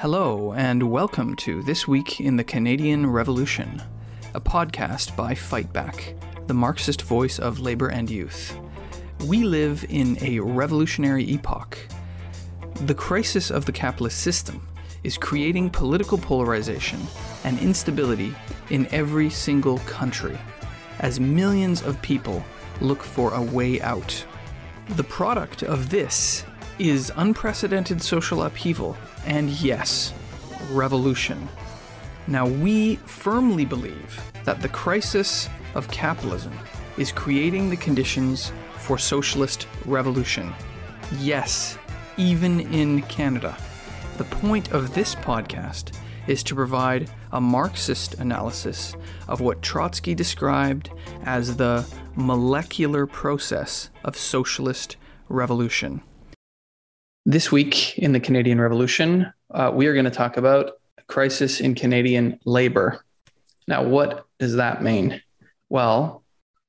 [0.00, 3.82] Hello, and welcome to This Week in the Canadian Revolution,
[4.32, 6.16] a podcast by Fightback,
[6.46, 8.56] the Marxist voice of labor and youth.
[9.24, 11.76] We live in a revolutionary epoch.
[12.82, 14.68] The crisis of the capitalist system
[15.02, 17.00] is creating political polarization
[17.42, 18.32] and instability
[18.70, 20.38] in every single country
[21.00, 22.44] as millions of people
[22.80, 24.24] look for a way out.
[24.90, 26.44] The product of this
[26.78, 28.96] is unprecedented social upheaval
[29.26, 30.12] and, yes,
[30.70, 31.48] revolution.
[32.26, 36.52] Now, we firmly believe that the crisis of capitalism
[36.96, 40.52] is creating the conditions for socialist revolution.
[41.18, 41.78] Yes,
[42.16, 43.56] even in Canada.
[44.18, 48.94] The point of this podcast is to provide a Marxist analysis
[49.28, 50.90] of what Trotsky described
[51.24, 54.96] as the molecular process of socialist
[55.28, 56.02] revolution.
[57.30, 61.60] This week in the Canadian Revolution, uh, we are going to talk about a crisis
[61.60, 63.04] in Canadian labor.
[63.66, 65.20] Now, what does that mean?
[65.68, 66.24] Well,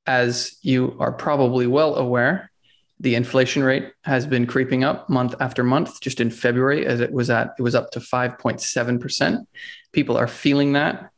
[0.06, 2.52] as you are probably well aware,
[3.00, 6.02] the inflation rate has been creeping up month after month.
[6.02, 9.48] Just in February, as it was at, it was up to 5.7 percent.
[9.94, 11.10] People are feeling that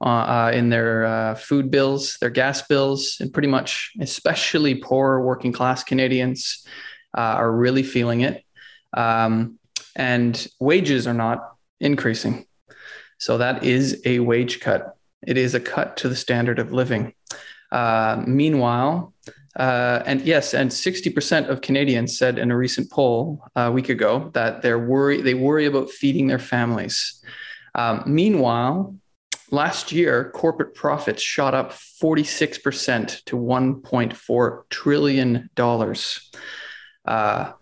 [0.00, 5.20] uh, uh, in their uh, food bills, their gas bills, and pretty much, especially poor
[5.20, 6.66] working class Canadians,
[7.14, 8.42] uh, are really feeling it
[8.94, 9.58] um,
[9.96, 12.46] and wages are not increasing.
[13.18, 14.96] So that is a wage cut.
[15.26, 17.14] It is a cut to the standard of living.
[17.70, 19.14] Uh, meanwhile,
[19.56, 24.30] uh, and yes, and 60% of Canadians said in a recent poll a week ago
[24.34, 27.22] that they're worry they worry about feeding their families.
[27.74, 28.96] Um, meanwhile,
[29.50, 36.30] last year corporate profits shot up 46% to 1.4 trillion dollars.
[37.04, 37.52] Uh,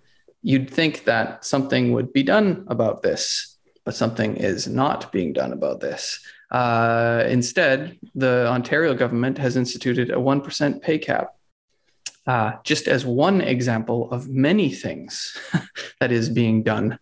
[0.42, 5.52] you'd think that something would be done about this, but something is not being done
[5.52, 6.20] about this.
[6.50, 11.37] Uh, instead, the Ontario government has instituted a 1% pay cap.
[12.26, 15.37] Uh, just as one example of many things
[16.00, 16.98] that is being done,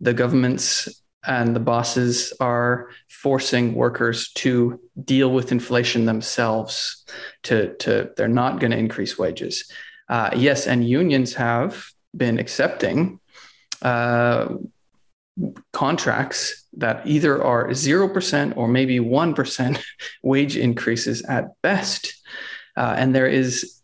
[0.00, 0.88] the governments
[1.26, 7.04] and the bosses are forcing workers to deal with inflation themselves.
[7.44, 9.70] To, to they're not going to increase wages.
[10.08, 13.20] Uh, yes, and unions have been accepting
[13.82, 14.54] uh,
[15.72, 19.82] contracts that either are 0% or maybe 1%
[20.22, 22.14] wage increases at best.
[22.76, 23.80] Uh, and there is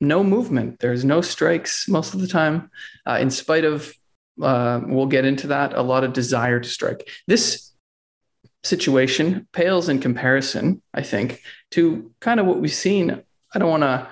[0.00, 2.70] no movement, there's no strikes most of the time,
[3.06, 3.92] uh, in spite of,
[4.42, 7.06] uh, we'll get into that, a lot of desire to strike.
[7.26, 7.72] This
[8.64, 11.42] situation pales in comparison, I think,
[11.72, 13.22] to kind of what we've seen.
[13.54, 14.08] I don't want to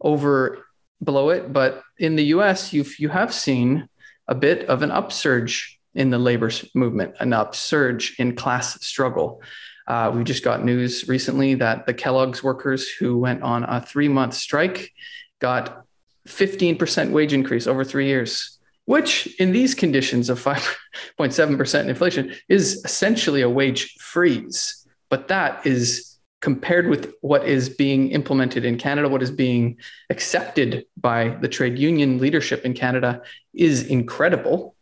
[0.00, 0.66] over
[1.02, 3.88] blow it, but in the US, you've, you have seen
[4.28, 9.42] a bit of an upsurge in the labor movement, an upsurge in class struggle.
[9.86, 14.08] Uh, we just got news recently that the Kellogg's workers who went on a three
[14.08, 14.92] month strike
[15.40, 15.84] got
[16.28, 23.42] 15% wage increase over three years, which in these conditions of 5.7% inflation is essentially
[23.42, 24.86] a wage freeze.
[25.10, 26.11] But that is
[26.42, 29.78] compared with what is being implemented in Canada, what is being
[30.10, 33.22] accepted by the trade union leadership in Canada
[33.54, 34.74] is incredible.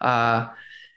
[0.00, 0.46] Uh,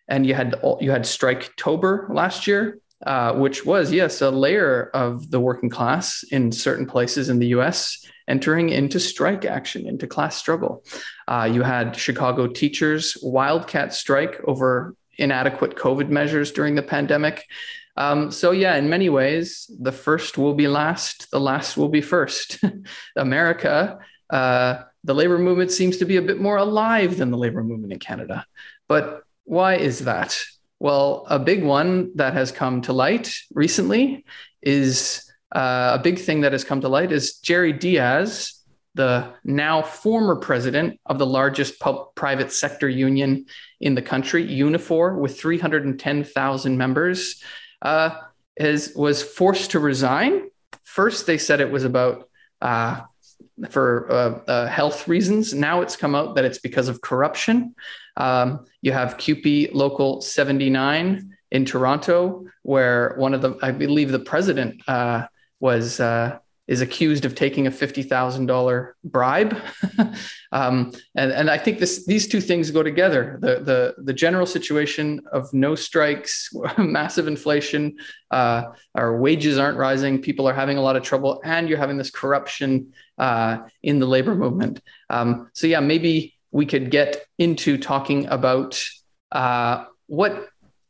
[0.07, 5.31] and you had you had Striketober last year, uh, which was yes a layer of
[5.31, 8.05] the working class in certain places in the U.S.
[8.27, 10.83] entering into strike action, into class struggle.
[11.27, 17.45] Uh, you had Chicago teachers wildcat strike over inadequate COVID measures during the pandemic.
[17.99, 21.99] Um, so yeah, in many ways, the first will be last, the last will be
[21.99, 22.57] first.
[23.17, 23.99] America,
[24.29, 27.91] uh, the labor movement seems to be a bit more alive than the labor movement
[27.91, 28.45] in Canada.
[28.87, 30.41] But why is that?
[30.79, 34.23] Well, a big one that has come to light recently
[34.61, 38.63] is uh, a big thing that has come to light is Jerry Dias,
[38.95, 43.45] the now former president of the largest pub- private sector union
[43.81, 47.43] in the country, Unifor, with 310,000 members
[47.81, 48.11] uh,
[48.57, 50.49] is was forced to resign.
[50.83, 52.29] First, they said it was about
[52.61, 53.01] uh,
[53.69, 55.53] for uh, uh, health reasons.
[55.53, 57.75] Now it's come out that it's because of corruption.
[58.17, 64.19] Um, you have CUPE Local 79 in Toronto, where one of the, I believe, the
[64.19, 65.27] president uh,
[65.59, 69.57] was uh, is accused of taking a fifty thousand dollar bribe,
[70.51, 73.39] um, and and I think this these two things go together.
[73.41, 77.97] The the the general situation of no strikes, massive inflation,
[78.29, 81.97] uh, our wages aren't rising, people are having a lot of trouble, and you're having
[81.97, 84.79] this corruption uh, in the labor movement.
[85.09, 88.87] Um, so yeah, maybe we could get into talking about
[89.31, 90.49] uh, what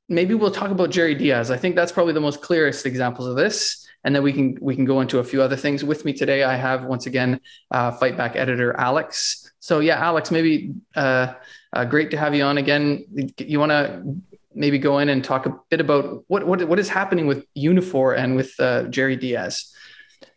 [0.09, 1.51] maybe we'll talk about Jerry Dias.
[1.51, 3.85] I think that's probably the most clearest examples of this.
[4.03, 5.83] And then we can we can go into a few other things.
[5.83, 7.41] With me today, I have once again
[7.71, 9.51] uh, Fight Back editor Alex.
[9.59, 11.33] So yeah, Alex, maybe uh,
[11.73, 13.05] uh, great to have you on again.
[13.37, 14.15] You want to
[14.53, 18.17] maybe go in and talk a bit about what what what is happening with Unifor
[18.17, 19.75] and with uh, Jerry Dias.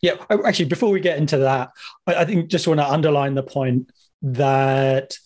[0.01, 0.15] Yeah,
[0.45, 1.71] actually, before we get into that,
[2.07, 3.93] I think just want to underline the point
[4.23, 5.17] that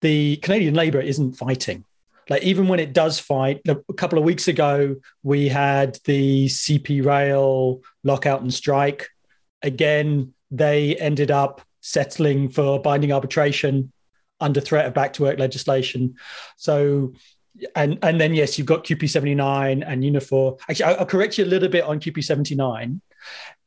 [0.00, 1.84] the Canadian Labour isn't fighting.
[2.28, 7.04] Like even when it does fight, a couple of weeks ago we had the CP
[7.04, 9.08] Rail lockout and strike.
[9.62, 13.92] Again, they ended up settling for binding arbitration
[14.40, 16.16] under threat of back to work legislation.
[16.56, 17.14] So
[17.76, 20.58] and and then yes, you've got CUPE seventy nine and Unifor.
[20.68, 23.00] Actually, I'll, correct you a little bit on CUPE seventy nine.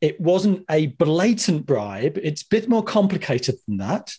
[0.02, 2.18] It wasn't a blatant bribe.
[2.22, 4.14] It's a bit more complicated than that.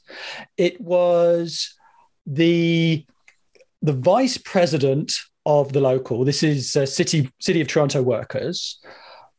[0.56, 1.74] It was
[2.26, 3.06] the
[3.82, 5.12] the vice president
[5.46, 6.24] of the local.
[6.24, 8.80] This is uh, city city of Toronto workers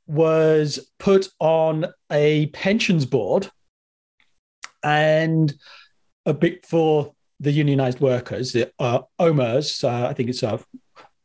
[0.08, 3.50] was put on a pensions board
[4.84, 5.54] and
[6.26, 10.58] a bit for the unionized workers, the uh, OMERS, uh, I think it's uh,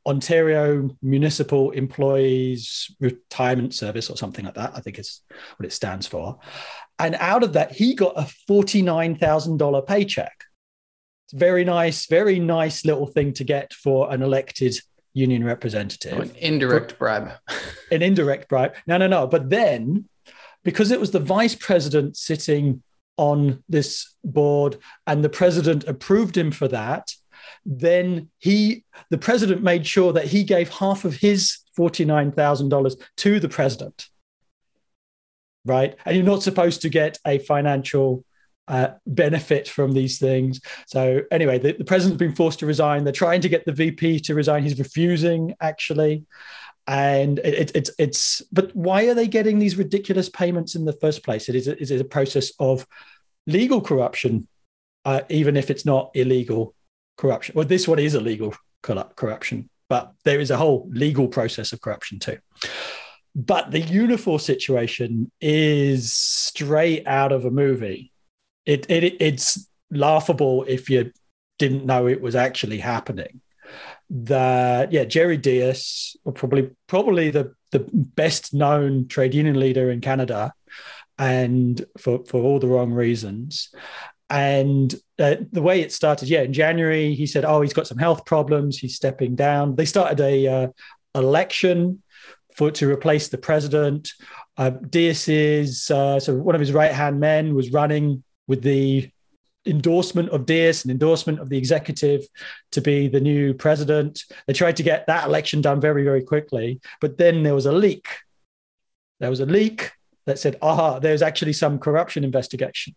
[0.07, 4.73] Ontario Municipal Employees Retirement Service or something like that.
[4.75, 5.23] I think is
[5.57, 6.39] what it stands for.
[6.99, 10.45] And out of that, he got a $49,000 paycheck.
[11.25, 14.77] It's very nice, very nice little thing to get for an elected
[15.15, 16.19] union representative.
[16.19, 17.31] An indirect bribe.
[17.91, 18.75] an indirect bribe.
[18.87, 19.27] No, no, no.
[19.27, 20.09] But then,
[20.65, 22.83] because it was the vice president sitting
[23.17, 27.13] on this board and the president approved him for that
[27.65, 33.49] then he the president made sure that he gave half of his $49,000 to the
[33.49, 34.09] president
[35.65, 38.25] right and you're not supposed to get a financial
[38.69, 40.61] uh, benefit from these things.
[40.87, 43.05] So anyway the, the president's been forced to resign.
[43.05, 44.63] They're trying to get the vp to resign.
[44.63, 46.25] He's refusing actually.
[46.87, 50.93] And it, it, it's it's but why are they getting these ridiculous payments in the
[50.93, 51.49] first place?
[51.49, 52.87] It is a, it is a process of
[53.47, 54.49] legal corruption
[55.05, 56.75] uh, even if it's not illegal
[57.17, 57.55] corruption.
[57.57, 62.19] Well this one is illegal corruption but there is a whole legal process of corruption
[62.19, 62.39] too.
[63.37, 68.13] But the Unifor situation is straight out of a movie
[68.67, 71.13] it, it it's laughable if you
[71.59, 73.41] didn't know it was actually happening
[74.11, 80.53] that yeah, Jerry Dias, probably probably the the best known trade union leader in Canada,
[81.19, 83.71] and for for all the wrong reasons.
[84.31, 87.99] And uh, the way it started, yeah, in January he said, "Oh, he's got some
[87.99, 88.79] health problems.
[88.79, 90.69] He's stepping down." They started a uh,
[91.15, 92.03] election
[92.57, 94.11] for to replace the president.
[94.57, 99.11] Uh, Dias is uh, so one of his right hand men was running with the
[99.67, 102.27] endorsement of Dias and endorsement of the executive
[102.73, 104.23] to be the new president.
[104.47, 106.81] They tried to get that election done very, very quickly.
[107.01, 108.07] But then there was a leak.
[109.21, 109.93] There was a leak
[110.27, 112.95] that said, aha, there's actually some corruption investigation.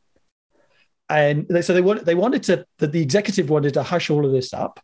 [1.09, 4.25] And they, so they, want, they wanted to, that the executive wanted to hush all
[4.25, 4.81] of this up.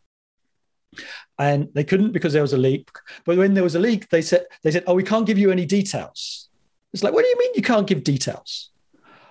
[1.39, 2.87] And they couldn't because there was a leak.
[3.25, 5.51] But when there was a leak, they said, they said, oh, we can't give you
[5.51, 6.47] any details.
[6.93, 8.69] It's like, what do you mean you can't give details?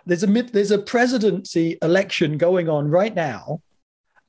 [0.07, 3.61] There's a there's a presidency election going on right now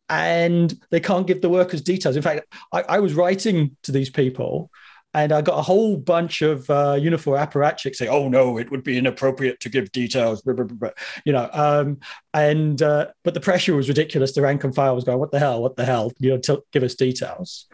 [0.09, 4.09] and they can't give the workers details in fact I, I was writing to these
[4.09, 4.69] people
[5.15, 8.83] and I got a whole bunch of uh, Unifor apparatchiks saying, "Oh no, it would
[8.83, 10.89] be inappropriate to give details." Blah, blah, blah,
[11.23, 11.99] you know, um,
[12.33, 14.33] and uh, but the pressure was ridiculous.
[14.33, 15.61] The rank and file was going, "What the hell?
[15.61, 17.67] What the hell?" You know, give us details,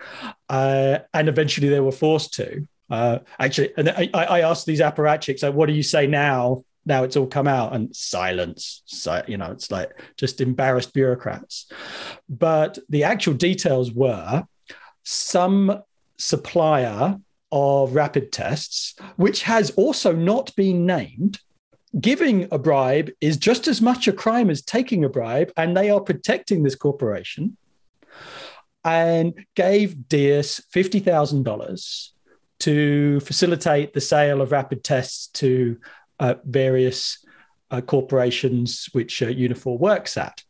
[0.50, 2.68] uh, and eventually they were forced to.
[2.90, 7.04] Uh, actually, and I, I asked these apparatchiks, like, "What do you say now now
[7.04, 8.82] it's all come out and silence
[9.28, 11.72] you know it's like just embarrassed bureaucrats.
[12.28, 14.46] But the actual details were
[15.04, 15.82] some
[16.18, 17.20] supplier
[17.52, 21.40] of rapid tests which has also not been named
[22.00, 25.90] giving a bribe is just as much a crime as taking a bribe and they
[25.90, 27.58] are protecting this corporation
[28.84, 32.10] and gave Dias $50,000
[32.60, 35.78] to facilitate the sale of rapid tests to
[36.20, 37.26] uh, various
[37.72, 40.44] uh, corporations which uh, Unifor works at.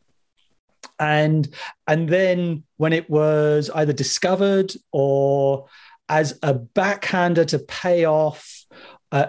[0.98, 1.48] And,
[1.86, 5.66] and then when it was either discovered or
[6.08, 8.64] as a backhander to pay off
[9.12, 9.28] uh,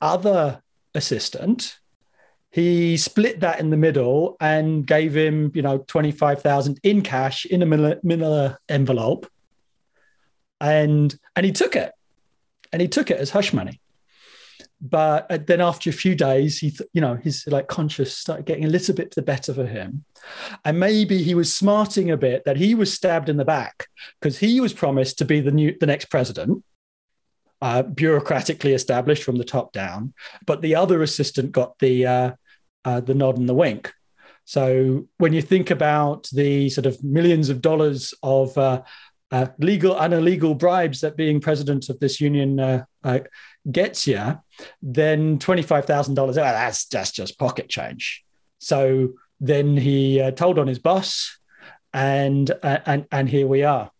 [0.00, 0.62] other
[0.94, 1.78] assistant,
[2.50, 7.62] he split that in the middle and gave him, you know, 25,000 in cash in
[7.62, 9.30] a manila envelope.
[10.60, 11.92] And, and he took it
[12.72, 13.80] and he took it as hush money.
[14.80, 18.64] But uh, then after a few days, he, you know, his like conscious started getting
[18.64, 20.04] a little bit the better for him,
[20.64, 23.86] and maybe he was smarting a bit that he was stabbed in the back
[24.20, 26.62] because he was promised to be the new the next president,
[27.62, 30.12] uh, bureaucratically established from the top down,
[30.46, 32.30] but the other assistant got the uh,
[32.84, 33.92] uh, the nod and the wink.
[34.44, 38.56] So when you think about the sort of millions of dollars of
[39.30, 43.20] uh, legal and illegal bribes that being president of this union uh, uh,
[43.70, 44.38] gets you,
[44.82, 48.24] then $25,000, that's, that's just pocket change.
[48.58, 51.38] So then he uh, told on his boss,
[51.92, 53.90] and, uh, and, and here we are.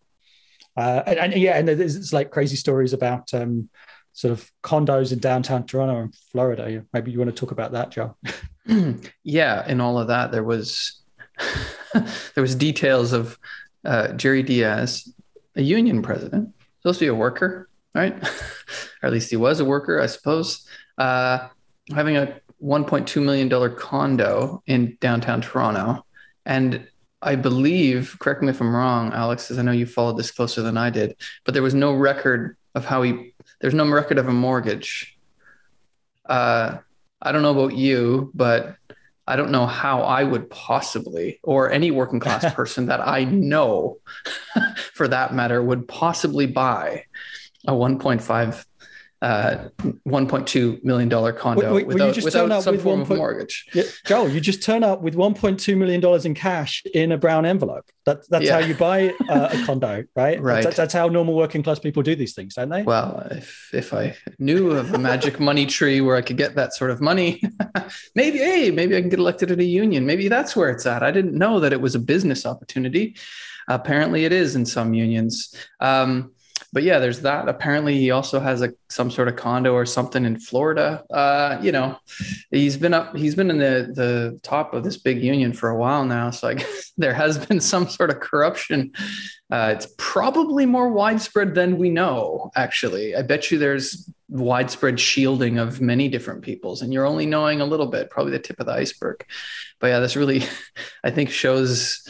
[0.76, 3.68] Uh, and, and, yeah, and there's like crazy stories about um,
[4.12, 6.84] sort of condos in downtown Toronto and Florida.
[6.92, 8.16] Maybe you want to talk about that, Joe?
[9.24, 11.02] yeah, in all of that, there was
[11.94, 13.38] there was details of
[13.84, 15.10] uh, Jerry Dias,
[15.56, 18.14] a union president, supposed to be a worker, right?
[19.02, 20.66] or at least he was a worker, I suppose,
[20.98, 21.48] uh,
[21.94, 26.04] having a 1.2 million dollar condo in downtown Toronto,
[26.44, 26.86] and
[27.22, 30.62] I believe, correct me if I'm wrong, Alex, as I know you followed this closer
[30.62, 33.34] than I did, but there was no record of how he.
[33.60, 35.18] There's no record of a mortgage.
[36.26, 36.78] Uh,
[37.22, 38.76] I don't know about you, but
[39.26, 43.98] I don't know how I would possibly, or any working class person that I know
[44.94, 47.04] for that matter, would possibly buy
[47.66, 48.64] a 1.5
[49.22, 53.66] uh, 1.2 million dollar condo wait, wait, without, without some form of mortgage.
[53.72, 57.46] Yeah, Joel, you just turn up with 1.2 million dollars in cash in a brown
[57.46, 57.86] envelope.
[58.04, 58.60] That, that's yeah.
[58.60, 60.40] how you buy uh, a condo, right?
[60.40, 60.62] Right.
[60.62, 62.82] That's, that's, how normal working class people do these things, don't they?
[62.82, 66.74] Well, if if I knew of a magic money tree where I could get that
[66.74, 67.42] sort of money,
[68.14, 70.04] maybe hey, maybe I can get elected at a union.
[70.04, 71.02] Maybe that's where it's at.
[71.02, 73.16] I didn't know that it was a business opportunity.
[73.66, 75.52] Apparently, it is in some unions.
[75.80, 76.32] Um,
[76.76, 77.48] but yeah, there's that.
[77.48, 81.02] Apparently, he also has a some sort of condo or something in Florida.
[81.08, 81.96] Uh, you know,
[82.50, 83.16] he's been up.
[83.16, 86.28] He's been in the the top of this big union for a while now.
[86.28, 88.92] So I guess there has been some sort of corruption.
[89.50, 92.50] Uh, it's probably more widespread than we know.
[92.56, 97.62] Actually, I bet you there's widespread shielding of many different peoples, and you're only knowing
[97.62, 99.24] a little bit, probably the tip of the iceberg.
[99.80, 100.42] But yeah, this really,
[101.02, 102.06] I think, shows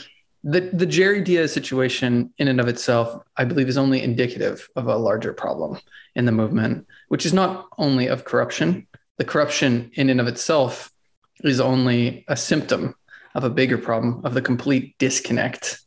[0.47, 4.87] the the Jerry Dias situation in and of itself, I believe, is only indicative of
[4.87, 5.81] a larger problem
[6.15, 8.87] in the movement, which is not only of corruption.
[9.19, 10.93] The corruption in and of itself
[11.43, 12.95] is only a symptom
[13.35, 15.81] of a bigger problem of the complete disconnect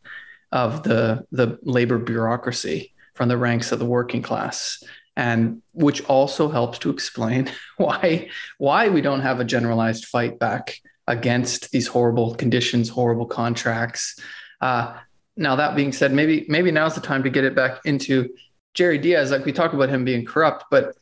[0.52, 4.84] of the the labor bureaucracy from the ranks of the working class
[5.16, 10.76] and which also helps to explain why why we don't have a generalized fight back
[11.08, 14.20] against these horrible conditions horrible contracts
[14.62, 14.98] uh,
[15.36, 18.30] now that being said, maybe maybe now's the time to get it back into
[18.74, 19.32] Jerry Dias.
[19.32, 20.96] Like we talk about him being corrupt, but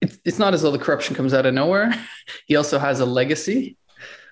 [0.00, 1.92] it's, it's not as though the corruption comes out of nowhere.
[2.46, 3.76] he also has a legacy,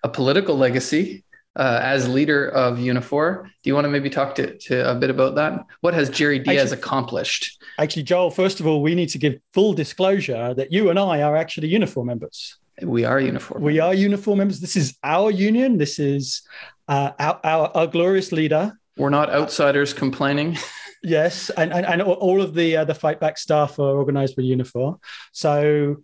[0.02, 1.24] a political legacy
[1.56, 3.44] uh, as leader of Unifor.
[3.44, 5.66] Do you want to maybe talk to, to a bit about that?
[5.80, 7.62] What has Jerry Dias actually, accomplished?
[7.78, 11.22] Actually, Joel, first of all, we need to give full disclosure that you and I
[11.22, 12.56] are actually Unifor members.
[12.80, 13.60] We are Unifor.
[13.60, 14.60] We are Unifor members.
[14.60, 15.78] This is our union.
[15.78, 16.42] This is
[16.88, 18.72] uh, our, our, our, glorious leader.
[18.96, 20.56] We're not outsiders complaining.
[21.02, 24.42] yes, and, and, and all of the uh, the fight back staff are organised by
[24.42, 24.98] Unifor.
[25.32, 25.96] So,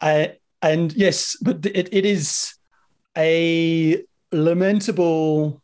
[0.00, 0.26] uh,
[0.60, 2.54] and yes, but it, it is
[3.16, 4.02] a
[4.32, 5.62] lamentable,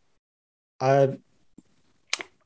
[0.81, 1.09] uh,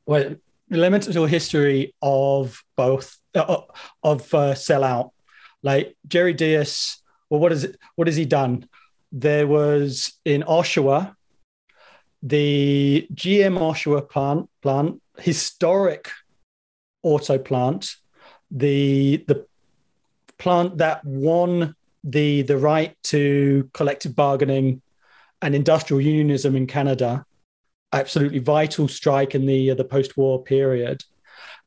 [0.06, 0.34] well,
[0.70, 3.60] lamentable history of both uh,
[4.02, 5.10] of uh, sellout.
[5.62, 7.76] Like Jerry Dias, well, what is it?
[7.96, 8.68] What has he done?
[9.12, 11.14] There was in Oshawa,
[12.22, 16.10] the GM Oshawa plant, plant historic
[17.02, 17.94] auto plant,
[18.50, 19.46] the the
[20.38, 21.74] plant that won
[22.04, 24.82] the the right to collective bargaining
[25.42, 27.24] and industrial unionism in Canada,
[27.92, 31.02] absolutely vital strike in the uh, the post-war period,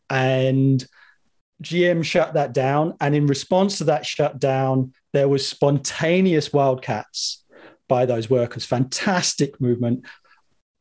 [0.10, 0.86] and
[1.64, 2.94] GM shut that down.
[3.00, 7.44] And in response to that shutdown, there was spontaneous wildcats
[7.88, 8.66] by those workers.
[8.66, 10.06] Fantastic movement,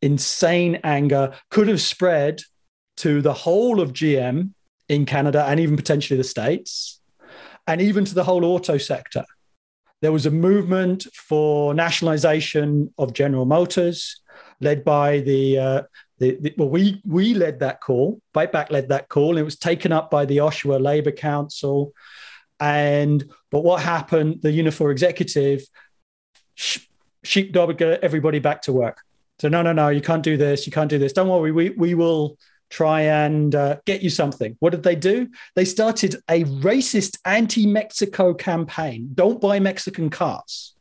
[0.03, 2.43] insane anger could have spread
[2.99, 4.51] to the whole of GM
[4.89, 7.01] in Canada and even potentially the States,
[7.67, 9.25] and even to the whole auto sector.
[10.03, 14.21] There was a movement for nationalization of General Motors,
[14.61, 15.83] led by the, uh,
[16.19, 18.21] the, the, well, we we led that call.
[18.35, 21.93] Fightback led that call, and it was taken up by the Oshawa Labor Council.
[22.59, 24.43] And but what happened?
[24.43, 25.63] The Unifor executive
[27.25, 28.99] sheepdog everybody back to work.
[29.43, 30.67] So no, no, no, you can't do this.
[30.67, 31.13] You can't do this.
[31.13, 31.51] Don't worry.
[31.51, 32.39] We we will
[32.71, 34.55] try and uh, get you something.
[34.61, 35.31] What did they do?
[35.57, 39.11] They started a racist anti Mexico campaign.
[39.15, 40.77] Don't buy Mexican cars.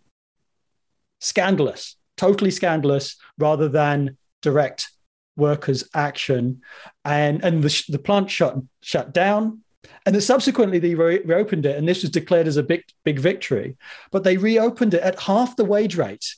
[1.22, 4.91] Scandalous, totally scandalous, rather than direct
[5.36, 6.62] workers' action.
[7.03, 9.62] And, and the, the plant shut, shut down.
[10.06, 13.18] And then subsequently, they re- reopened it, and this was declared as a big, big
[13.18, 13.75] victory.
[14.12, 16.36] But they reopened it at half the wage rate.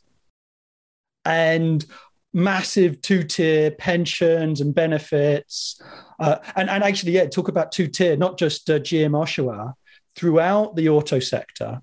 [1.25, 1.85] And
[2.33, 5.81] massive two tier pensions and benefits.
[6.19, 9.73] Uh, and, and actually, yeah, talk about two tier, not just uh, GM Oshawa,
[10.15, 11.81] throughout the auto sector,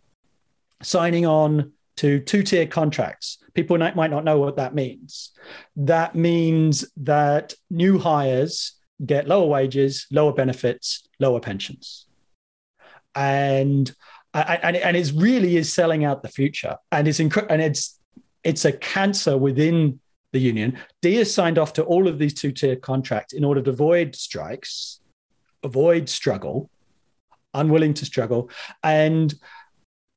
[0.82, 3.38] signing on to two tier contracts.
[3.54, 5.32] People might not know what that means.
[5.76, 12.06] That means that new hires get lower wages, lower benefits, lower pensions.
[13.14, 13.92] And
[14.32, 17.98] and, and it really is selling out the future, and it's and it's
[18.44, 19.98] it's a cancer within
[20.32, 20.78] the union.
[21.02, 25.00] Dias signed off to all of these two tier contracts in order to avoid strikes,
[25.62, 26.70] avoid struggle,
[27.54, 28.50] unwilling to struggle.
[28.82, 29.34] And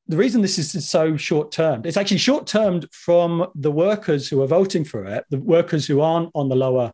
[0.08, 4.42] the reason this is so short term, it's actually short termed from the workers who
[4.42, 6.92] are voting for it, the workers who aren't on the lower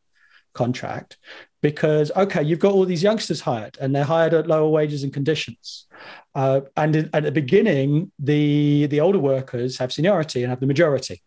[0.54, 1.18] contract,
[1.62, 5.12] because, okay, you've got all these youngsters hired and they're hired at lower wages and
[5.12, 5.88] conditions.
[6.36, 11.22] Uh, and at the beginning, the, the older workers have seniority and have the majority.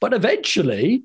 [0.00, 1.02] But eventually,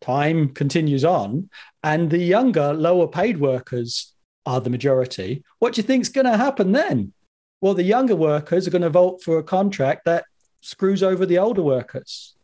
[0.00, 1.50] time continues on,
[1.82, 4.12] and the younger, lower paid workers
[4.46, 5.42] are the majority.
[5.58, 7.12] What do you think is going to happen then?
[7.60, 10.24] Well, the younger workers are going to vote for a contract that
[10.60, 12.34] screws over the older workers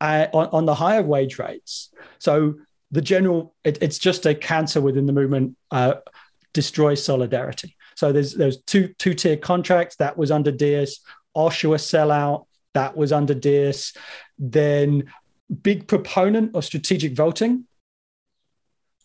[0.00, 1.90] uh, on, on the higher wage rates.
[2.18, 2.56] So
[2.90, 5.94] the general, it, it's just a cancer within the movement, uh,
[6.52, 7.76] destroys solidarity.
[7.94, 11.00] So there's there's two two tier contracts that was under Dias,
[11.36, 13.92] Oshawa sellout that was under Dias
[14.38, 15.04] then
[15.62, 17.66] big proponent of strategic voting.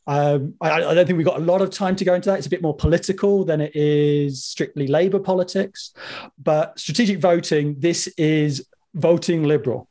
[0.08, 2.38] Um, I, I, don't think we've got a lot of time to go into that.
[2.38, 5.94] It's a bit more political than it is strictly Labour politics.
[6.42, 9.90] But strategic voting, this is voting liberal,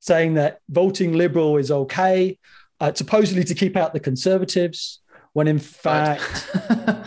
[0.00, 2.38] saying that voting liberal is okay,
[2.78, 5.00] uh, supposedly to keep out the Conservatives,
[5.32, 6.50] when in fact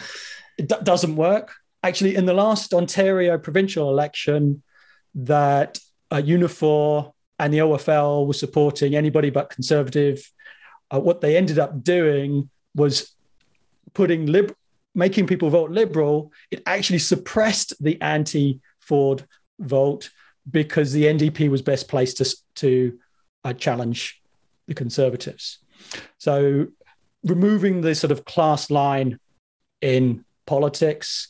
[0.57, 1.53] it d- doesn't work.
[1.83, 4.63] Actually, in the last Ontario provincial election,
[5.15, 5.79] that
[6.11, 10.29] uh, Unifor and the OFL was supporting anybody but conservative.
[10.91, 13.15] Uh, what they ended up doing was
[13.93, 14.55] putting lib-
[14.95, 16.31] making people vote liberal.
[16.51, 19.25] It actually suppressed the anti-Ford
[19.59, 20.09] vote
[20.49, 22.99] because the NDP was best placed to, to
[23.43, 24.21] uh, challenge
[24.67, 25.59] the conservatives.
[26.17, 26.67] So
[27.23, 29.19] removing the sort of class line
[29.81, 31.29] in politics,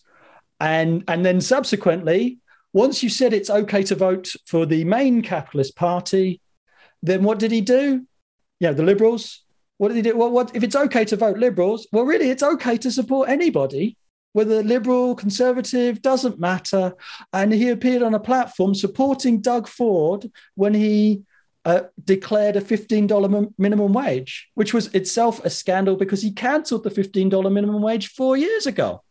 [0.60, 2.40] and and then subsequently
[2.74, 6.42] once you said it's okay to vote for the main capitalist party,
[7.02, 8.06] then what did he do?
[8.60, 9.44] Yeah, the Liberals.
[9.78, 10.18] What did he do?
[10.18, 11.88] Well, what if it's okay to vote Liberals?
[11.92, 13.98] Well, really, it's okay to support anybody,
[14.34, 16.94] whether Liberal, Conservative, doesn't matter.
[17.34, 21.24] And he appeared on a platform supporting Doug Ford when he
[21.66, 26.90] uh, declared a $15 minimum wage, which was itself a scandal because he cancelled the
[26.90, 29.02] $15 minimum wage four years ago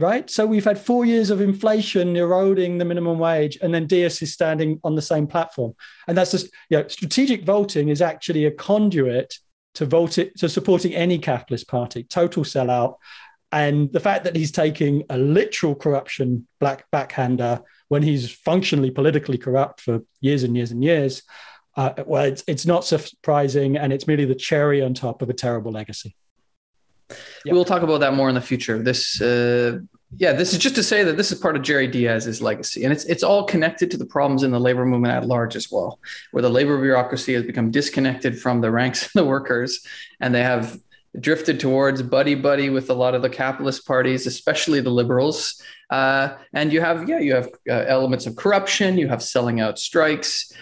[0.00, 0.30] right?
[0.30, 4.32] So we've had four years of inflation eroding the minimum wage, and then Dias is
[4.32, 5.74] standing on the same platform.
[6.08, 9.34] And that's just, you know, strategic voting is actually a conduit
[9.74, 12.96] to vote it, to supporting any capitalist party, total sellout.
[13.52, 19.38] And the fact that he's taking a literal corruption black backhander when he's functionally politically
[19.38, 21.22] corrupt for years and years and years,
[21.76, 25.34] uh, well, it's, it's not surprising, and it's merely the cherry on top of a
[25.34, 26.16] terrible legacy.
[27.44, 27.52] Yep.
[27.52, 28.82] We'll talk about that more in the future.
[28.82, 29.78] This, uh,
[30.16, 32.92] yeah, this is just to say that this is part of Jerry Dias's legacy, and
[32.92, 35.98] it's it's all connected to the problems in the labor movement at large as well,
[36.32, 39.86] where the labor bureaucracy has become disconnected from the ranks of the workers,
[40.20, 40.78] and they have
[41.18, 45.60] drifted towards buddy buddy with a lot of the capitalist parties, especially the liberals.
[45.90, 49.78] Uh, and you have yeah, you have uh, elements of corruption, you have selling out
[49.78, 50.52] strikes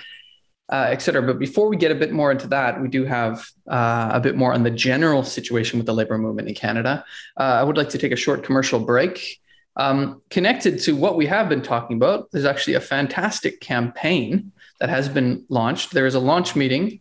[0.70, 1.22] uh, et cetera.
[1.22, 4.36] But before we get a bit more into that, we do have uh, a bit
[4.36, 7.04] more on the general situation with the labor movement in Canada.
[7.38, 9.40] Uh, I would like to take a short commercial break.
[9.76, 14.88] Um, connected to what we have been talking about, there's actually a fantastic campaign that
[14.88, 15.92] has been launched.
[15.92, 17.00] There is a launch meeting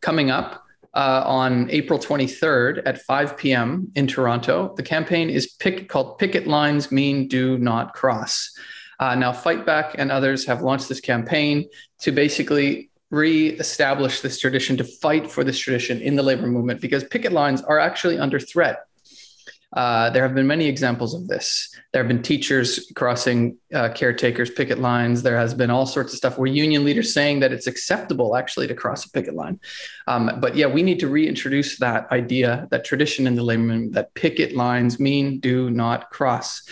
[0.00, 0.62] coming up
[0.94, 3.90] uh, on April 23rd at 5 p.m.
[3.94, 4.74] in Toronto.
[4.76, 8.56] The campaign is pick, called Picket Lines Mean Do Not Cross.
[9.00, 11.68] Uh, now, Fight Back and others have launched this campaign
[12.00, 17.04] to basically re-establish this tradition to fight for this tradition in the labor movement because
[17.04, 18.84] picket lines are actually under threat
[19.76, 21.68] Uh, there have been many examples of this.
[21.92, 25.22] There have been teachers crossing uh, caretakers' picket lines.
[25.22, 28.66] There has been all sorts of stuff where union leaders saying that it's acceptable actually
[28.68, 29.60] to cross a picket line.
[30.06, 33.92] Um, but yeah, we need to reintroduce that idea, that tradition in the labor movement
[33.92, 36.62] that picket lines mean do not cross.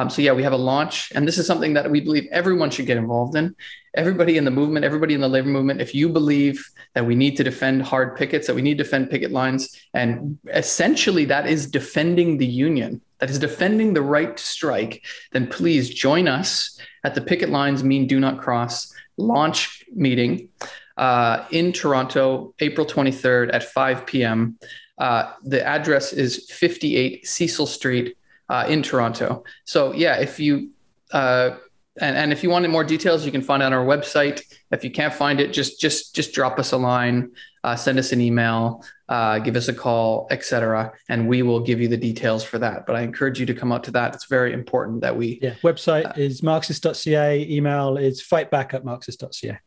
[0.00, 2.70] Um, so yeah, we have a launch, and this is something that we believe everyone
[2.70, 3.54] should get involved in
[3.94, 7.36] everybody in the movement, everybody in the labor movement, if you believe that we need
[7.36, 11.66] to defend hard pickets, that we need to defend picket lines, and essentially that is
[11.66, 17.14] defending the union, that is defending the right to strike, then please join us at
[17.14, 20.48] the Picket Lines Mean Do Not Cross launch meeting
[20.96, 24.58] uh, in Toronto, April 23rd at 5 p.m.
[24.98, 28.16] Uh, the address is 58 Cecil Street
[28.50, 29.44] uh, in Toronto.
[29.64, 30.70] So, yeah, if you
[31.12, 31.56] uh,
[32.00, 34.42] and, and if you wanted more details, you can find it on our website.
[34.70, 37.32] If you can't find it, just just just drop us a line,
[37.64, 41.80] uh, send us an email, uh, give us a call, etc., and we will give
[41.80, 42.86] you the details for that.
[42.86, 44.14] But I encourage you to come out to that.
[44.14, 45.40] It's very important that we.
[45.42, 47.46] Yeah, website uh, is marxist.ca.
[47.48, 49.58] Email is fightback at marxist.ca.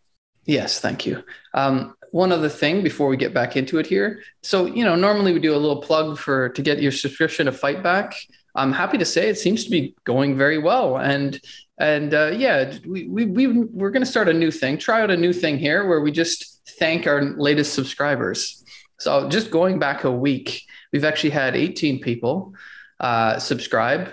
[0.45, 1.23] Yes, thank you.
[1.53, 4.21] Um, one other thing before we get back into it here.
[4.43, 7.51] So, you know, normally we do a little plug for to get your subscription to
[7.51, 8.13] Fightback.
[8.55, 10.97] I'm happy to say it seems to be going very well.
[10.97, 11.39] And
[11.79, 15.09] and uh, yeah, we, we, we, we're going to start a new thing, try out
[15.09, 18.63] a new thing here where we just thank our latest subscribers.
[18.99, 20.61] So just going back a week,
[20.91, 22.53] we've actually had 18 people
[22.99, 24.11] uh, subscribe.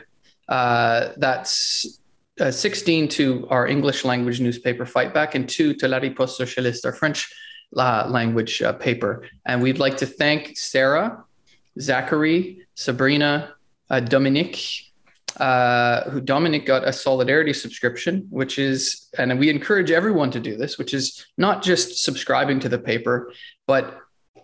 [0.48, 2.00] Uh, that's
[2.40, 6.92] uh, 16 to our English language newspaper Fightback and two to La Riposte Socialiste, our
[6.92, 7.32] French
[7.76, 9.28] uh, language uh, paper.
[9.46, 11.22] And we'd like to thank Sarah,
[11.78, 13.54] Zachary, Sabrina,
[13.98, 14.92] Dominique,
[15.38, 20.56] uh, who Dominic got a solidarity subscription, which is, and we encourage everyone to do
[20.56, 23.32] this, which is not just subscribing to the paper,
[23.66, 23.98] but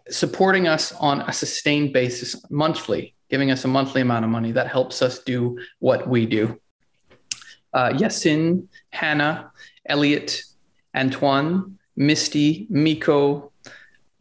[0.09, 4.69] supporting us on a sustained basis monthly, giving us a monthly amount of money that
[4.69, 6.59] helps us do what we do.
[7.73, 9.53] Uh, Yasin, Hannah,
[9.85, 10.43] Elliot,
[10.97, 13.53] Antoine, Misty, Miko,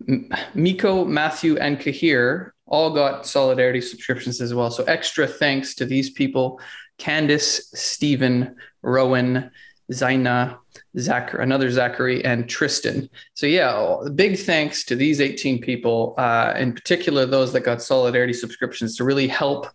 [0.08, 4.72] M- Miko, Matthew, and Kahir all got solidarity subscriptions as well.
[4.72, 6.60] So extra thanks to these people
[6.98, 9.52] Candice, Stephen, Rowan,
[9.92, 10.58] Zaina,
[10.98, 13.10] Zachary, another Zachary, and Tristan.
[13.34, 18.34] So yeah, big thanks to these 18 people, uh, in particular those that got solidarity
[18.34, 19.68] subscriptions to really help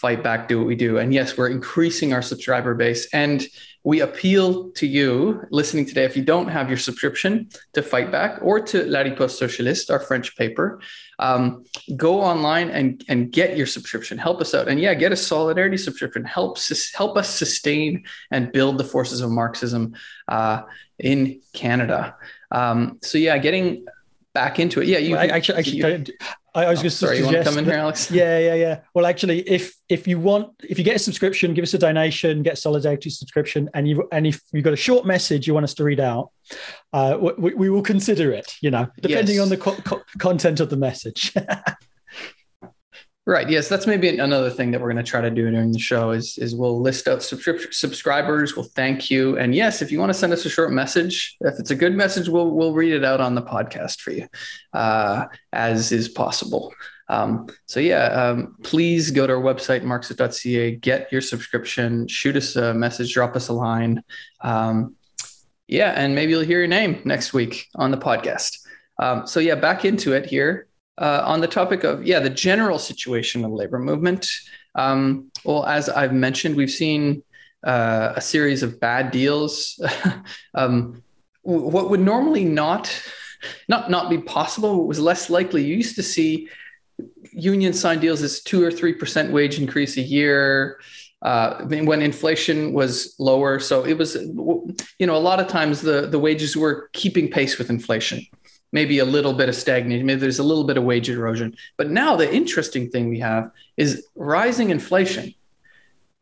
[0.00, 0.98] fight back, do what we do.
[0.98, 3.08] And yes, we're increasing our subscriber base.
[3.12, 3.44] And
[3.82, 8.38] we appeal to you listening today, if you don't have your subscription to Fight Back
[8.40, 10.80] or to La Riposte Socialiste, our French paper,
[11.18, 11.64] um,
[11.96, 14.18] go online and, and get your subscription.
[14.18, 14.68] Help us out.
[14.68, 16.24] And yeah, get a solidarity subscription.
[16.24, 16.58] Help,
[16.94, 19.94] help us sustain and build the forces of Marxism
[20.28, 20.62] uh,
[20.98, 22.14] in Canada.
[22.52, 23.84] Um, so yeah, getting
[24.32, 24.86] back into it.
[24.86, 26.04] Yeah, you well, actually, actually you,
[26.58, 27.18] I, I was oh, just sorry.
[27.18, 28.10] You want to come in here, Alex?
[28.18, 28.80] Yeah, yeah, yeah.
[28.94, 32.42] Well, actually, if if you want, if you get a subscription, give us a donation,
[32.42, 35.64] get a solidarity subscription, and you and if you've got a short message you want
[35.64, 36.30] us to read out,
[36.92, 38.56] uh, we, we will consider it.
[38.60, 39.42] You know, depending yes.
[39.42, 41.32] on the co- co- content of the message.
[43.28, 43.50] Right.
[43.50, 46.12] Yes, that's maybe another thing that we're going to try to do during the show
[46.12, 48.56] is is we'll list out subscrip- subscribers.
[48.56, 51.58] We'll thank you, and yes, if you want to send us a short message, if
[51.58, 54.28] it's a good message, we'll we'll read it out on the podcast for you,
[54.72, 56.72] uh, as is possible.
[57.10, 62.56] Um, so yeah, um, please go to our website marxist.ca, get your subscription, shoot us
[62.56, 64.02] a message, drop us a line.
[64.40, 64.96] Um,
[65.66, 68.56] yeah, and maybe you'll hear your name next week on the podcast.
[68.98, 70.67] Um, so yeah, back into it here
[70.98, 74.28] uh, on the topic of yeah the general situation of the labor movement.
[74.74, 77.22] Um, well as i've mentioned we've seen
[77.64, 79.80] uh, a series of bad deals.
[80.54, 81.02] Um,
[81.42, 82.90] what would normally not
[83.68, 86.48] not not be possible was less likely you used to see
[87.32, 90.80] union signed deals as two or three percent wage increase a year
[91.22, 93.58] uh, when inflation was lower.
[93.58, 97.58] So it was you know a lot of times the the wages were keeping pace
[97.58, 98.26] with inflation
[98.72, 101.56] maybe a little bit of stagnation, maybe there's a little bit of wage erosion.
[101.76, 105.34] But now the interesting thing we have is rising inflation,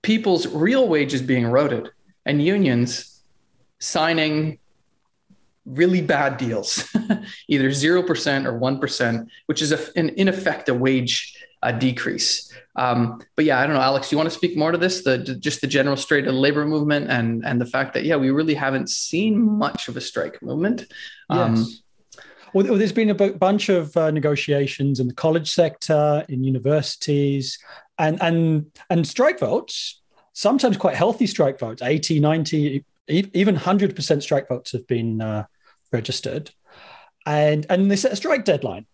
[0.02, 1.90] people's real wages being eroded,
[2.24, 3.22] and unions
[3.78, 4.58] signing
[5.64, 6.88] really bad deals,
[7.48, 12.52] either 0% or 1%, which is a, an, in effect a wage uh, decrease.
[12.76, 15.18] Um, but yeah, I don't know, Alex, you want to speak more to this, the,
[15.18, 18.54] just the general state of labor movement and, and the fact that, yeah, we really
[18.54, 20.86] haven't seen much of a strike movement.
[21.28, 21.82] Um, yes
[22.64, 27.58] well, there's been a bunch of uh, negotiations in the college sector, in universities,
[27.98, 30.00] and and and strike votes.
[30.32, 35.46] Sometimes quite healthy strike votes, 80, 90, even 100% strike votes have been uh,
[35.92, 36.50] registered.
[37.24, 38.86] And, and they set a strike deadline,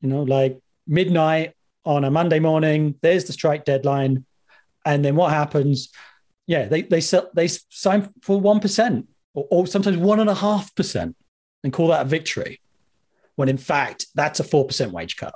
[0.00, 2.96] you know, like midnight on a Monday morning.
[3.00, 4.26] There's the strike deadline,
[4.84, 5.90] and then what happens?
[6.46, 10.34] Yeah, they they sell, they sign for one percent or, or sometimes one and a
[10.34, 11.16] half percent,
[11.64, 12.60] and call that a victory,
[13.36, 15.34] when in fact that's a four percent wage cut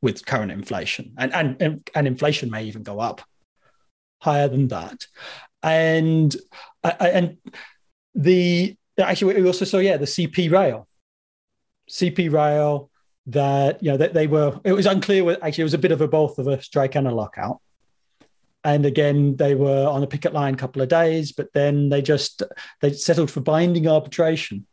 [0.00, 3.22] with current inflation, and, and and and inflation may even go up
[4.20, 5.06] higher than that,
[5.62, 6.34] and
[6.82, 7.36] and
[8.14, 10.88] the actually we also saw yeah the CP rail,
[11.88, 12.90] CP rail
[13.26, 16.00] that you know that they were it was unclear actually it was a bit of
[16.00, 17.60] a both of a strike and a lockout.
[18.64, 22.02] And again they were on a picket line a couple of days but then they
[22.02, 22.42] just
[22.80, 24.66] they settled for binding arbitration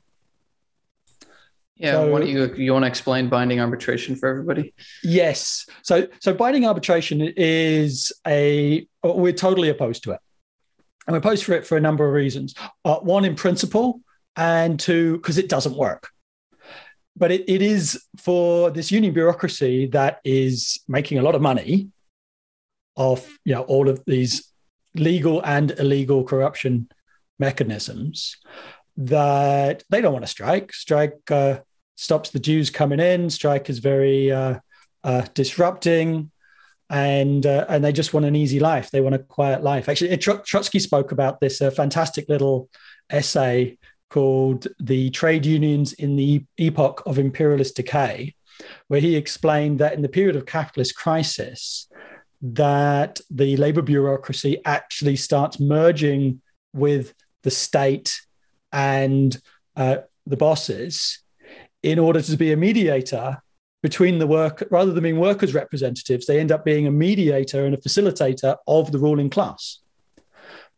[1.80, 4.74] yeah so, why don't you you want to explain binding arbitration for everybody?
[5.04, 5.66] Yes.
[5.82, 10.20] So so binding arbitration is a we're totally opposed to it.
[11.08, 12.54] And we're opposed for it for a number of reasons.
[12.86, 14.02] Uh, one in principle
[14.36, 16.10] and two because it doesn't work.
[17.16, 21.90] But it, it is for this union bureaucracy that is making a lot of money
[22.96, 24.52] off you know all of these
[24.96, 26.90] legal and illegal corruption
[27.40, 28.38] mechanisms
[28.98, 30.74] that they don't want to strike.
[30.74, 31.60] Strike uh,
[32.00, 33.30] stops the dues coming in.
[33.30, 34.60] Strike is very uh,
[35.04, 36.32] uh, disrupting,
[36.90, 38.90] and uh, and they just want an easy life.
[38.90, 39.90] They want a quiet life.
[39.90, 41.60] Actually, Trotsky spoke about this.
[41.60, 42.70] A fantastic little
[43.10, 43.78] essay
[44.10, 48.34] called The Trade Unions in the Epoch of Imperialist Decay,
[48.88, 51.88] where he explained that in the period of capitalist crisis,
[52.42, 56.42] that the labor bureaucracy actually starts merging
[56.74, 58.22] with the state
[58.72, 59.40] and
[59.76, 61.20] uh, the bosses
[61.84, 63.42] in order to be a mediator
[63.82, 67.74] between the work rather than being workers representatives they end up being a mediator and
[67.74, 69.80] a facilitator of the ruling class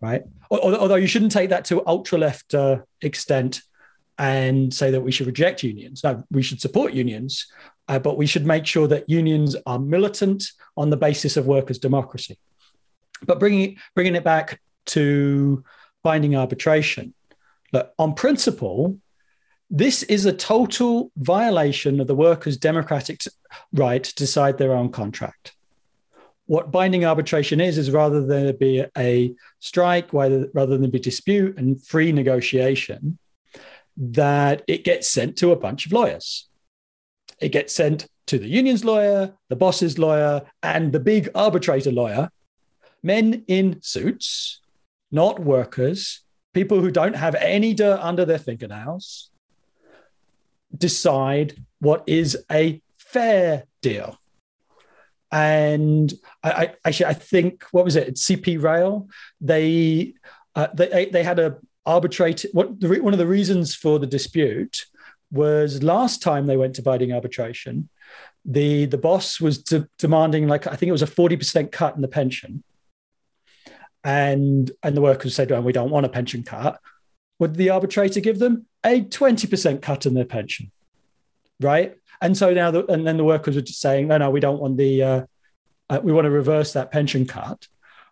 [0.02, 0.24] right?
[0.50, 3.62] Although you shouldn't take that to ultra left uh, extent
[4.18, 6.04] and say that we should reject unions.
[6.04, 7.48] No, we should support unions,
[7.88, 10.44] uh, but we should make sure that unions are militant
[10.76, 12.38] on the basis of workers' democracy.
[13.26, 15.64] But bringing bringing it back to
[16.04, 17.14] binding arbitration,
[17.72, 18.98] look, on principle,
[19.72, 23.22] this is a total violation of the workers' democratic
[23.74, 25.54] right to decide their own contract
[26.52, 31.58] what binding arbitration is is rather than be a strike, rather, rather than be dispute
[31.58, 33.18] and free negotiation,
[33.96, 36.50] that it gets sent to a bunch of lawyers.
[37.40, 42.30] It gets sent to the union's lawyer, the boss's lawyer, and the big arbitrator lawyer,
[43.02, 44.60] men in suits,
[45.10, 46.20] not workers,
[46.54, 49.31] people who don't have any dirt under their fingernails,
[50.78, 54.18] decide what is a fair deal.
[55.32, 58.16] And I, I actually I think what was it?
[58.16, 59.08] CP Rail.
[59.40, 60.14] They
[60.56, 62.46] uh, they they had a arbitrate.
[62.52, 64.86] What the, one of the reasons for the dispute
[65.32, 67.90] was last time they went to binding arbitration,
[68.44, 71.96] the the boss was de- demanding like I think it was a forty percent cut
[71.96, 72.64] in the pension,
[74.04, 76.80] and and the workers said, "Well, we don't want a pension cut."
[77.42, 80.72] Would the arbitrator give them a twenty percent cut in their pension?
[81.60, 84.40] Right, and so now, the, and then the workers are just saying, no, no, we
[84.40, 85.22] don't want the, uh,
[85.90, 87.68] uh, we want to reverse that pension cut.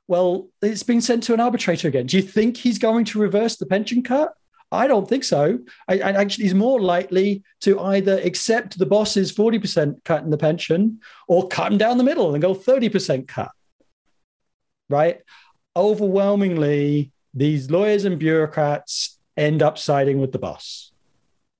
[0.07, 2.07] Well, it's been sent to an arbitrator again.
[2.07, 4.33] Do you think he's going to reverse the pension cut?
[4.71, 5.59] I don't think so.
[5.87, 11.01] I actually, he's more likely to either accept the boss's 40% cut in the pension
[11.27, 13.51] or cut him down the middle and go 30% cut.
[14.89, 15.21] Right?
[15.75, 20.91] Overwhelmingly, these lawyers and bureaucrats end up siding with the boss.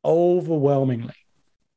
[0.04, 1.16] Overwhelmingly.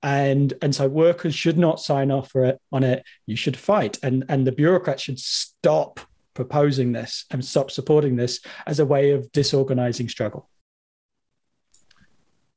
[0.02, 3.04] And and so workers should not sign off for it on it.
[3.26, 3.98] You should fight.
[4.02, 6.00] And and the bureaucrats should stop
[6.34, 10.48] proposing this and stop supporting this as a way of disorganizing struggle.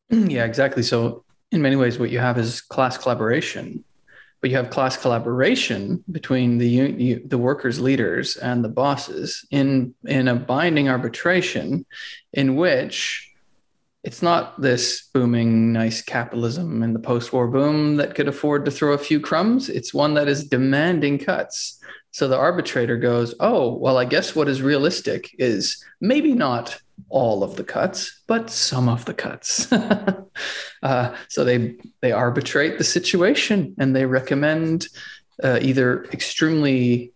[0.09, 0.83] Yeah exactly.
[0.83, 3.83] So in many ways what you have is class collaboration
[4.45, 10.27] but you have class collaboration between the the workers leaders and the bosses in in
[10.27, 11.83] a binding arbitration
[12.31, 13.33] in which
[14.05, 18.93] it's not this booming nice capitalism and the post-war boom that could afford to throw
[18.93, 19.67] a few crumbs.
[19.67, 21.79] It's one that is demanding cuts.
[22.11, 27.43] So the arbitrator goes oh well i guess what is realistic is maybe not all
[27.43, 29.67] of the cuts but some of the cuts.
[30.83, 34.87] Uh, so they they arbitrate the situation and they recommend
[35.43, 37.11] uh, either extremely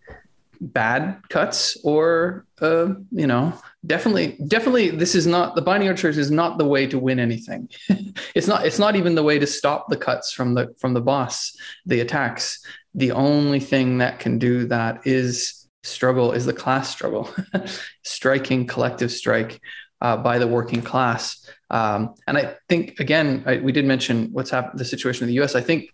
[0.62, 3.54] bad cuts or uh, you know
[3.86, 7.70] definitely definitely this is not the binding arbitration is not the way to win anything.
[8.36, 11.02] It's not it's not even the way to stop the cuts from the from the
[11.02, 12.64] boss the attacks.
[12.94, 17.34] The only thing that can do that is struggle is the class struggle.
[18.04, 19.62] Striking collective strike
[20.02, 21.48] uh, by the working class.
[21.72, 25.40] Um, and i think again I, we did mention what's happened the situation in the
[25.44, 25.92] us i think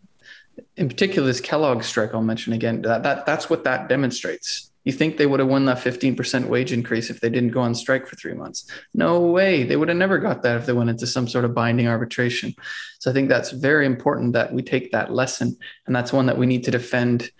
[0.77, 4.71] in particular, this Kellogg strike, I'll mention again, that, that that's what that demonstrates.
[4.83, 7.73] You think they would have won that 15% wage increase if they didn't go on
[7.73, 8.69] strike for three months?
[8.93, 9.63] No way.
[9.63, 12.53] They would have never got that if they went into some sort of binding arbitration.
[12.99, 15.57] So I think that's very important that we take that lesson.
[15.87, 17.31] And that's one that we need to defend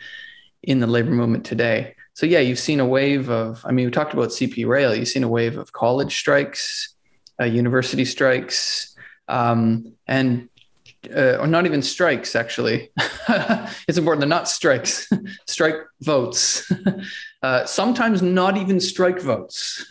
[0.64, 1.96] in the labor movement today.
[2.16, 5.08] So, yeah, you've seen a wave of, I mean, we talked about CP Rail, you've
[5.08, 6.96] seen a wave of college strikes,
[7.40, 8.96] uh, university strikes,
[9.28, 10.50] um, and
[11.12, 12.92] uh, or not even strikes actually.
[13.88, 15.10] It's important they're not strikes
[15.48, 16.72] strike votes.
[17.42, 19.86] Uh, sometimes not even strike votes.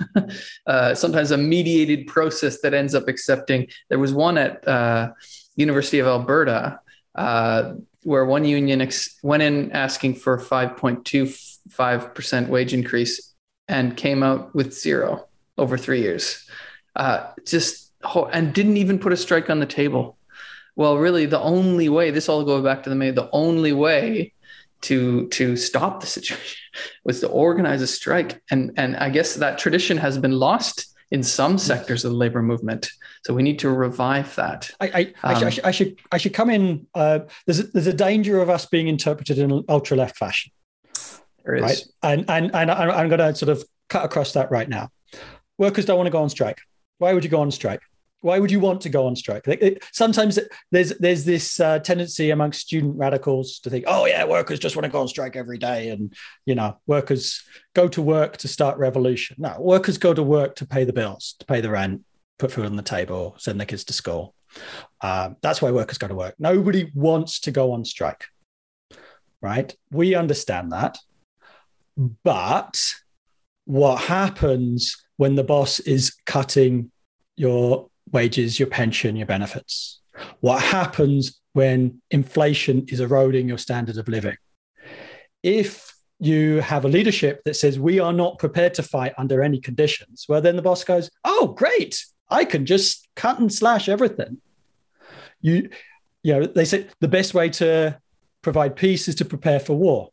[0.66, 3.68] Uh, sometimes a mediated process that ends up accepting.
[3.88, 5.12] There was one at uh,
[5.55, 6.81] university of alberta
[7.14, 13.35] uh, where one union ex- went in asking for 5.25% wage increase
[13.68, 16.44] and came out with zero over three years.
[16.96, 17.92] Uh, just
[18.33, 20.18] and didn't even put a strike on the table
[20.76, 23.10] well, really, the only way this all goes back to the May.
[23.10, 24.32] The only way
[24.82, 26.58] to to stop the situation
[27.04, 31.22] was to organize a strike, and and I guess that tradition has been lost in
[31.22, 32.90] some sectors of the labor movement.
[33.24, 34.70] So we need to revive that.
[34.80, 36.87] I, I, I, um, should, I should, I should come in.
[36.94, 40.50] Uh, there's a, there's a danger of us being interpreted in an ultra left fashion.
[41.44, 41.62] There is.
[41.62, 44.88] Right, and and and I'm going to sort of cut across that right now.
[45.56, 46.58] Workers don't want to go on strike.
[46.98, 47.80] Why would you go on strike?
[48.24, 49.46] Why would you want to go on strike?
[49.92, 50.38] sometimes
[50.70, 54.84] there's there's this uh, tendency amongst student radicals to think, oh yeah, workers just want
[54.84, 56.14] to go on strike every day, and
[56.46, 57.42] you know, workers
[57.74, 59.37] go to work to start revolution.
[59.38, 62.00] No, workers go to work to pay the bills, to pay the rent,
[62.38, 64.34] put food on the table, send their kids to school.
[65.02, 66.34] Um, that's why workers go to work.
[66.38, 68.24] Nobody wants to go on strike,
[69.42, 69.76] right?
[69.90, 70.96] We understand that,
[72.22, 72.80] but
[73.66, 76.90] what happens when the boss is cutting
[77.37, 80.00] your wages, your pension, your benefits.
[80.40, 84.37] What happens when inflation is eroding your standard of living?
[85.42, 89.61] If you have a leadership that says we are not prepared to fight under any
[89.61, 92.07] conditions, well, then the boss goes, "Oh, great!
[92.31, 94.38] I can just cut and slash everything."
[95.42, 95.68] You,
[96.22, 98.00] you know, they say the best way to
[98.40, 100.11] provide peace is to prepare for war.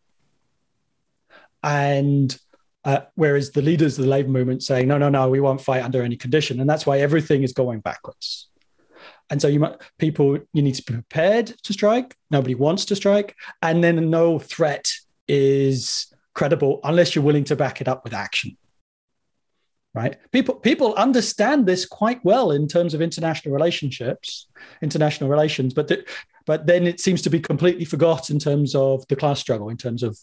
[1.63, 2.37] And
[2.83, 5.83] uh, whereas the leaders of the labor movement saying, no, no, no, we won't fight
[5.83, 6.59] under any condition.
[6.59, 8.49] And that's why everything is going backwards.
[9.29, 12.17] And so you might people you need to be prepared to strike.
[12.29, 14.91] Nobody wants to strike, and then no threat
[15.27, 18.57] is credible unless you're willing to back it up with action.
[19.93, 20.17] Right?
[20.31, 24.47] People people understand this quite well in terms of international relationships,
[24.81, 26.05] international relations, but th-
[26.45, 29.77] but then it seems to be completely forgot in terms of the class struggle, in
[29.77, 30.17] terms of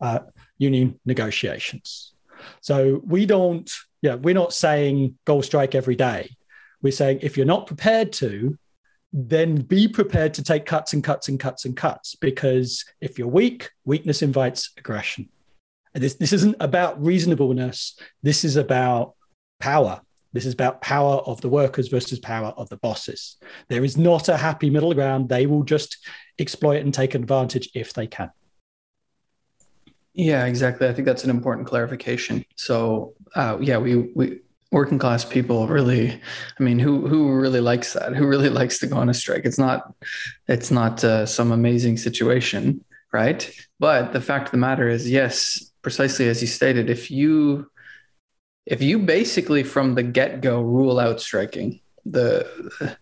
[0.00, 0.20] uh,
[0.58, 2.14] union negotiations.
[2.60, 3.70] So we don't,
[4.02, 6.36] yeah, we're not saying go strike every day.
[6.82, 8.58] We're saying if you're not prepared to,
[9.12, 13.28] then be prepared to take cuts and cuts and cuts and cuts because if you're
[13.28, 15.28] weak, weakness invites aggression.
[15.94, 17.96] And this, this isn't about reasonableness.
[18.22, 19.14] This is about
[19.60, 20.00] power.
[20.34, 23.36] This is about power of the workers versus power of the bosses.
[23.68, 25.28] There is not a happy middle ground.
[25.28, 25.96] They will just
[26.38, 28.30] exploit and take advantage if they can.
[30.12, 30.88] Yeah, exactly.
[30.88, 32.44] I think that's an important clarification.
[32.56, 34.40] So, uh, yeah, we we
[34.74, 36.20] working class people really,
[36.58, 38.14] I mean, who who really likes that?
[38.16, 39.44] Who really likes to go on a strike?
[39.44, 39.94] It's not,
[40.48, 43.48] it's not uh, some amazing situation, right?
[43.78, 47.70] But the fact of the matter is, yes, precisely as you stated, if you
[48.66, 52.96] if you basically from the get go rule out striking, the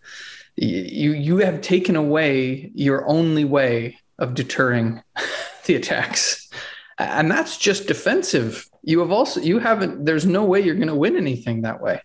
[0.55, 5.01] you you have taken away your only way of deterring
[5.65, 6.49] the attacks.
[6.99, 8.67] And that's just defensive.
[8.83, 12.01] You have also you haven't there's no way you're going to win anything that way.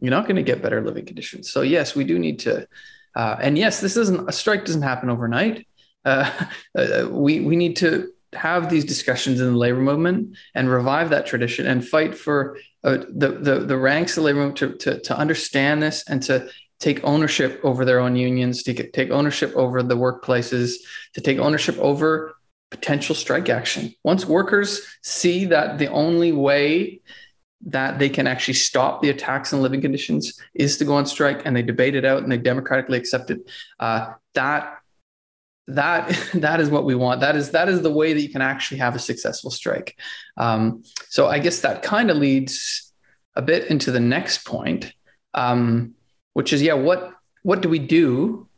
[0.00, 1.50] You're not going to get better living conditions.
[1.50, 2.66] So yes we do need to
[3.14, 5.66] uh, and yes this isn't a strike doesn't happen overnight.
[6.04, 6.30] Uh,
[6.78, 11.26] uh, we we need to have these discussions in the labor movement and revive that
[11.26, 15.18] tradition and fight for uh, the, the the ranks of labor movement to, to, to
[15.18, 16.48] understand this and to
[16.80, 20.74] take ownership over their own unions to get, take ownership over the workplaces
[21.14, 22.36] to take ownership over
[22.70, 23.92] potential strike action.
[24.04, 27.00] Once workers see that the only way
[27.66, 31.42] that they can actually stop the attacks on living conditions is to go on strike
[31.44, 34.77] and they debate it out and they democratically accept it, uh, that
[35.68, 37.20] that that is what we want.
[37.20, 39.98] That is that is the way that you can actually have a successful strike.
[40.36, 42.92] Um, so I guess that kind of leads
[43.36, 44.92] a bit into the next point,
[45.34, 45.94] um,
[46.32, 47.12] which is yeah, what
[47.42, 48.48] what do we do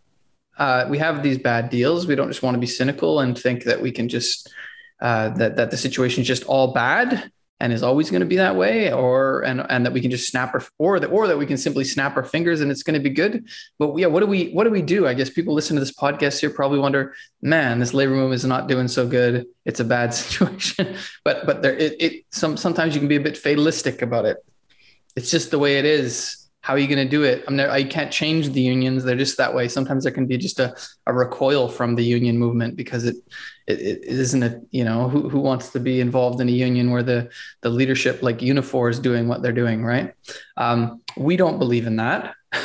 [0.61, 2.07] uh, we have these bad deals.
[2.07, 4.53] We don't just want to be cynical and think that we can just
[5.01, 8.37] uh, that that the situation is just all bad and is always going to be
[8.37, 11.39] that way or and and that we can just snap our or that or that
[11.39, 13.47] we can simply snap our fingers and it's going to be good.
[13.79, 15.07] But yeah what do we what do we do?
[15.07, 18.45] I guess people listen to this podcast here probably wonder man this labor movement is
[18.45, 19.47] not doing so good.
[19.65, 20.97] It's a bad situation.
[21.25, 24.39] But but there it, it some sometimes you can be a bit fatalistic about it.
[25.17, 27.45] It's just the way it is how are you going to do it?
[27.49, 29.03] I'm I can't change the unions.
[29.03, 29.67] They're just that way.
[29.67, 33.17] Sometimes there can be just a, a recoil from the union movement because it,
[33.67, 36.91] it, it isn't a, you know, who, who wants to be involved in a union
[36.91, 37.31] where the,
[37.63, 39.83] the leadership like Unifor is doing what they're doing.
[39.85, 40.13] Right.
[40.59, 42.35] Um, we don't believe in that.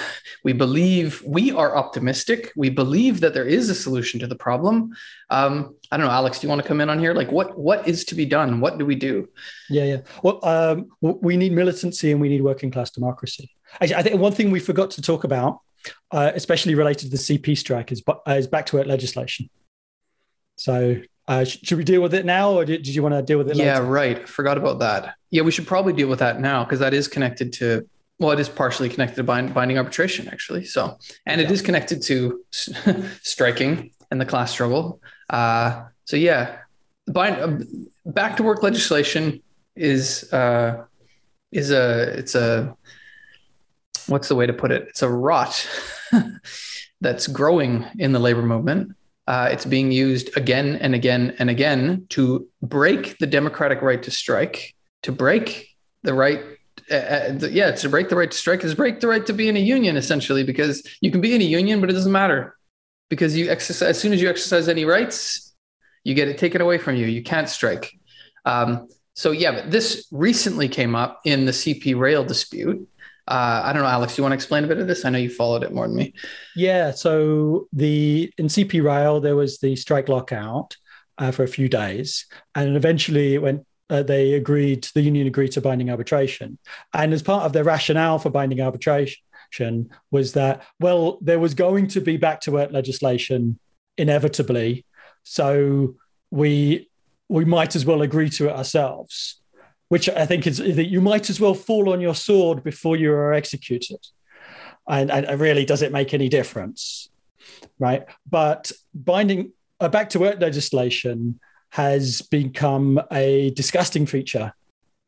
[0.45, 2.51] We believe we are optimistic.
[2.55, 4.95] We believe that there is a solution to the problem.
[5.31, 6.39] Um, I don't know, Alex.
[6.39, 7.15] Do you want to come in on here?
[7.15, 8.61] Like, what what is to be done?
[8.61, 9.27] What do we do?
[9.71, 10.01] Yeah, yeah.
[10.21, 13.54] Well, um, we need militancy and we need working class democracy.
[13.81, 15.59] I think one thing we forgot to talk about,
[16.11, 19.49] uh, especially related to the CP strike, is, uh, is back to work legislation.
[20.55, 23.37] So uh, should we deal with it now, or did, did you want to deal
[23.37, 23.57] with it?
[23.57, 23.85] Yeah, later?
[23.85, 24.29] right.
[24.29, 25.15] Forgot about that.
[25.31, 27.87] Yeah, we should probably deal with that now because that is connected to
[28.19, 30.63] well, it is partially connected to bind, binding arbitration, actually.
[30.63, 31.47] So, and yeah.
[31.47, 32.45] it is connected to
[33.21, 35.01] striking and the class struggle.
[35.29, 36.59] Uh, so, yeah,
[37.07, 37.65] bind, uh,
[38.05, 39.41] back to work legislation
[39.75, 40.85] is uh,
[41.51, 42.75] is a it's a
[44.07, 44.87] what's the way to put it?
[44.89, 45.67] It's a rot
[47.01, 48.95] that's growing in the labor movement.
[49.27, 54.11] Uh, it's being used again and again and again to break the democratic right to
[54.11, 55.69] strike, to break
[56.03, 56.41] the right
[56.91, 59.49] uh, uh yeah, to break the right to strike is break the right to be
[59.49, 62.55] in a union essentially, because you can be in a union, but it doesn't matter
[63.09, 65.53] because you exercise as soon as you exercise any rights,
[66.03, 67.07] you get it taken away from you.
[67.07, 67.97] You can't strike.
[68.45, 72.87] Um, so yeah, but this recently came up in the CP rail dispute.
[73.27, 74.17] Uh, I don't know, Alex.
[74.17, 75.03] You want to explain a bit of this?
[75.03, 76.13] I know you followed it more than me.
[76.55, 76.91] Yeah.
[76.91, 80.77] So the in CP rail there was the strike lockout
[81.17, 85.51] uh, for a few days, and eventually it went uh, they agreed, the union agreed
[85.51, 86.57] to binding arbitration.
[86.93, 91.87] And as part of their rationale for binding arbitration was that, well, there was going
[91.89, 93.59] to be back to work legislation
[93.97, 94.85] inevitably.
[95.23, 95.95] So
[96.31, 96.89] we
[97.27, 99.41] we might as well agree to it ourselves,
[99.95, 103.13] which I think is that you might as well fall on your sword before you
[103.13, 104.05] are executed.
[104.89, 107.07] And, and really, does it make any difference?
[107.79, 108.03] Right.
[108.29, 111.39] But binding uh, back to work legislation
[111.69, 114.51] has become a disgusting feature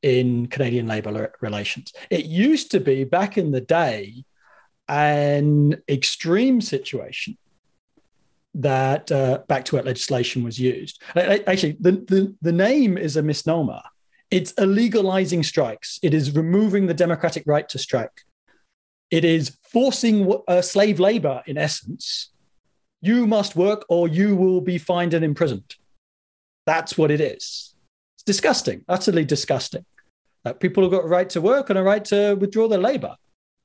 [0.01, 1.91] in Canadian labour relations.
[2.09, 4.23] It used to be back in the day
[4.87, 7.37] an extreme situation
[8.53, 11.01] that uh, back to work legislation was used.
[11.13, 13.81] Actually, the, the, the name is a misnomer.
[14.29, 15.99] It's illegalizing strikes.
[16.03, 18.23] It is removing the democratic right to strike.
[19.09, 22.31] It is forcing uh, slave labor, in essence.
[23.01, 25.75] You must work or you will be fined and imprisoned.
[26.65, 27.73] That's what it is.
[28.17, 29.85] It's disgusting, utterly disgusting.
[30.43, 33.15] Uh, people have got a right to work and a right to withdraw their labor.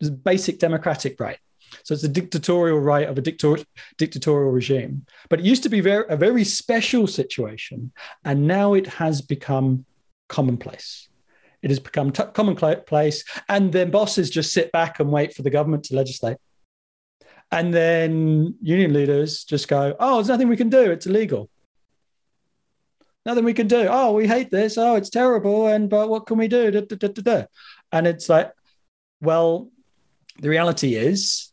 [0.00, 1.38] It's a basic democratic right.
[1.84, 3.64] So it's a dictatorial right of a dictator-
[3.98, 5.06] dictatorial regime.
[5.28, 7.92] But it used to be very, a very special situation,
[8.24, 9.84] and now it has become
[10.32, 11.08] commonplace.
[11.62, 15.50] It has become t- commonplace, and then bosses just sit back and wait for the
[15.50, 16.38] government to legislate.
[17.52, 20.90] And then union leaders just go, "Oh, there's nothing we can do.
[20.90, 21.48] It's illegal."
[23.24, 23.86] nothing we can do.
[23.88, 24.76] Oh, we hate this.
[24.76, 25.68] Oh, it's terrible.
[25.68, 26.70] And but what can we do?
[26.70, 27.44] Da, da, da,
[27.92, 28.52] and it's like,
[29.20, 29.70] well,
[30.40, 31.52] the reality is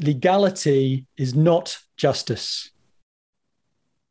[0.00, 2.70] legality is not justice.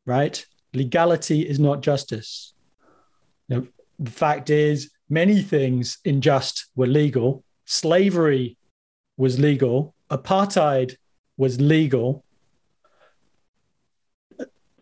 [0.06, 0.46] Right?
[0.74, 2.54] Legality is not justice.
[3.48, 3.68] You know,
[4.00, 7.44] the fact is, many things in just were legal.
[7.66, 8.58] Slavery
[9.18, 9.96] was legal.
[10.10, 10.98] Apartheid
[11.38, 12.26] was legal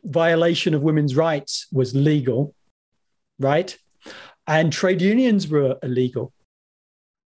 [0.03, 2.53] violation of women's rights was legal,
[3.39, 3.77] right?
[4.47, 6.33] And trade unions were illegal.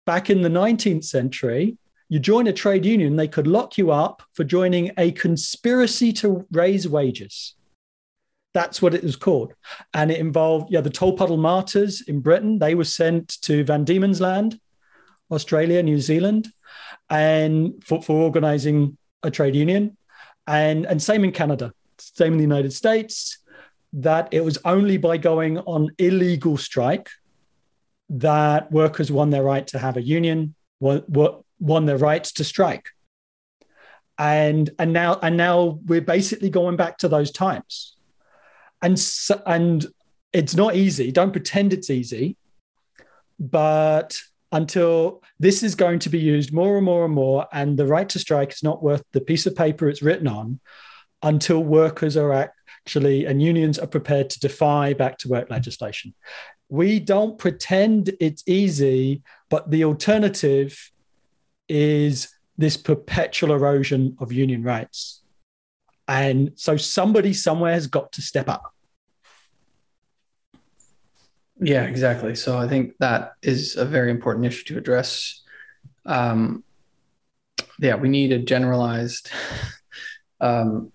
[0.05, 1.77] Back in the 19th century,
[2.09, 6.45] you join a trade union, they could lock you up for joining a conspiracy to
[6.51, 7.55] raise wages.
[8.57, 9.53] That's what it was called.
[9.93, 12.59] And it involved, yeah, the Tolpuddle martyrs in Britain.
[12.59, 14.59] They were sent to Van Diemen's Land,
[15.29, 16.43] Australia, New Zealand,
[17.09, 19.97] and for, for organizing a trade union.
[20.47, 23.39] And, and same in Canada same in the United States,
[23.93, 27.09] that it was only by going on illegal strike
[28.09, 31.03] that workers won their right to have a union, won,
[31.59, 32.89] won their right to strike.
[34.17, 37.96] And, and now and now we're basically going back to those times.
[38.81, 39.01] And
[39.45, 39.85] and
[40.33, 41.11] it's not easy.
[41.11, 42.37] Don't pretend it's easy.
[43.39, 44.17] But
[44.51, 48.07] until this is going to be used more and more and more, and the right
[48.09, 50.59] to strike is not worth the piece of paper it's written on,
[51.21, 56.13] until workers are actually and unions are prepared to defy back to work legislation.
[56.69, 60.91] we don't pretend it's easy, but the alternative
[61.69, 65.21] is this perpetual erosion of union rights.
[66.07, 68.73] And so somebody somewhere has got to step up.
[71.59, 72.35] Yeah, exactly.
[72.35, 75.41] So I think that is a very important issue to address.
[76.05, 76.63] Um,
[77.79, 79.29] yeah, we need a generalized.
[80.39, 80.91] Um,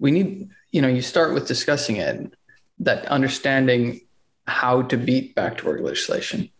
[0.00, 2.34] we need, you know, you start with discussing it,
[2.80, 4.00] that understanding
[4.48, 6.50] how to beat back to work legislation.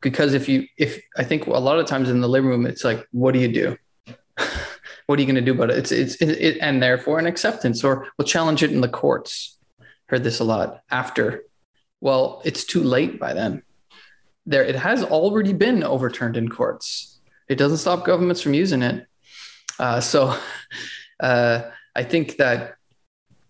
[0.00, 2.84] Because if you, if I think a lot of times in the labor movement, it's
[2.84, 3.76] like, what do you do?
[5.10, 5.78] What are you going to do about it?
[5.78, 9.58] It's, it's, it, it, and therefore an acceptance, or we'll challenge it in the courts.
[10.06, 11.42] Heard this a lot after.
[12.00, 13.64] Well, it's too late by then.
[14.46, 17.18] There, it has already been overturned in courts.
[17.48, 19.08] It doesn't stop governments from using it.
[19.80, 20.38] Uh, so,
[21.20, 21.62] uh,
[21.96, 22.76] I think that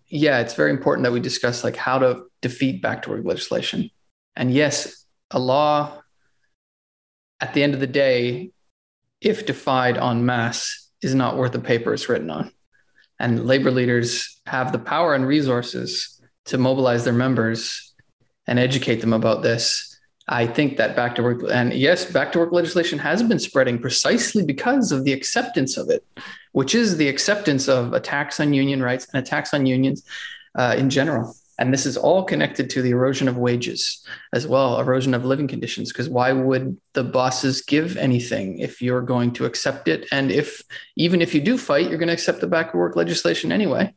[0.08, 3.90] yeah, it's very important that we discuss like how to defeat backdoor legislation.
[4.34, 6.00] And yes, a law
[7.38, 8.52] at the end of the day,
[9.20, 12.53] if defied en masse, is not worth the paper it's written on.
[13.18, 17.94] And labor leaders have the power and resources to mobilize their members
[18.46, 19.86] and educate them about this.
[20.26, 23.78] I think that back to work and yes, back to work legislation has been spreading
[23.78, 26.05] precisely because of the acceptance of it
[26.53, 30.05] which is the acceptance of attacks on union rights and attacks on unions
[30.57, 31.34] uh, in general.
[31.61, 35.46] And this is all connected to the erosion of wages as well, erosion of living
[35.46, 35.92] conditions.
[35.92, 40.08] Because why would the bosses give anything if you're going to accept it?
[40.11, 40.62] And if
[40.96, 43.92] even if you do fight, you're going to accept the back of work legislation anyway.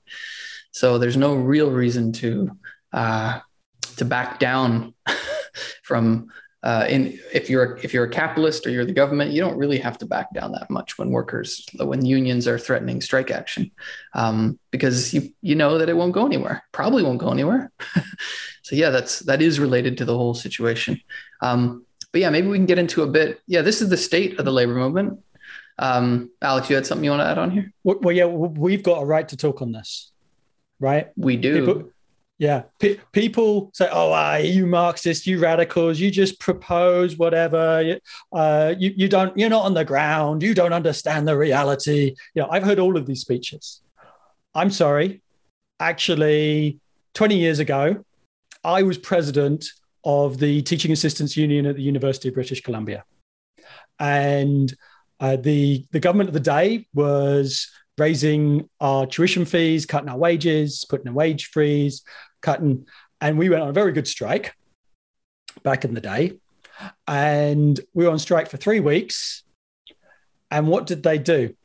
[0.72, 2.52] So there's no real reason to
[2.92, 3.40] uh,
[3.96, 4.94] to back down
[5.84, 6.28] from
[6.64, 9.78] uh, in if you're if you're a capitalist or you're the government, you don't really
[9.78, 13.70] have to back down that much when workers when unions are threatening strike action,
[14.14, 16.64] um, because you you know that it won't go anywhere.
[16.72, 17.70] Probably won't go anywhere.
[18.62, 21.02] so yeah, that's that is related to the whole situation.
[21.42, 23.42] Um, but yeah, maybe we can get into a bit.
[23.46, 25.20] Yeah, this is the state of the labor movement.
[25.78, 27.74] Um, Alex, you had something you want to add on here?
[27.84, 30.12] Well, yeah, we've got a right to talk on this,
[30.80, 31.10] right?
[31.18, 31.66] We do.
[31.66, 31.93] People,
[32.44, 37.98] yeah, P- people say, "Oh, uh, you Marxists, you radicals, you just propose whatever.
[38.34, 40.44] Uh, you you don't, you're not on the ground.
[40.44, 43.82] You don't understand the reality." You know, I've heard all of these speeches.
[44.54, 45.22] I'm sorry,
[45.80, 46.82] actually,
[47.14, 48.04] 20 years ago,
[48.62, 49.66] I was president
[50.04, 53.06] of the Teaching Assistants Union at the University of British Columbia,
[54.00, 54.74] and
[55.22, 60.86] uh, the the government of the day was raising our tuition fees, cutting our wages,
[60.90, 62.04] putting a wage freeze,
[62.44, 62.86] cutting.
[63.20, 64.54] And we went on a very good strike
[65.64, 66.34] back in the day.
[67.08, 69.44] And we were on strike for three weeks.
[70.52, 71.56] And what did they do?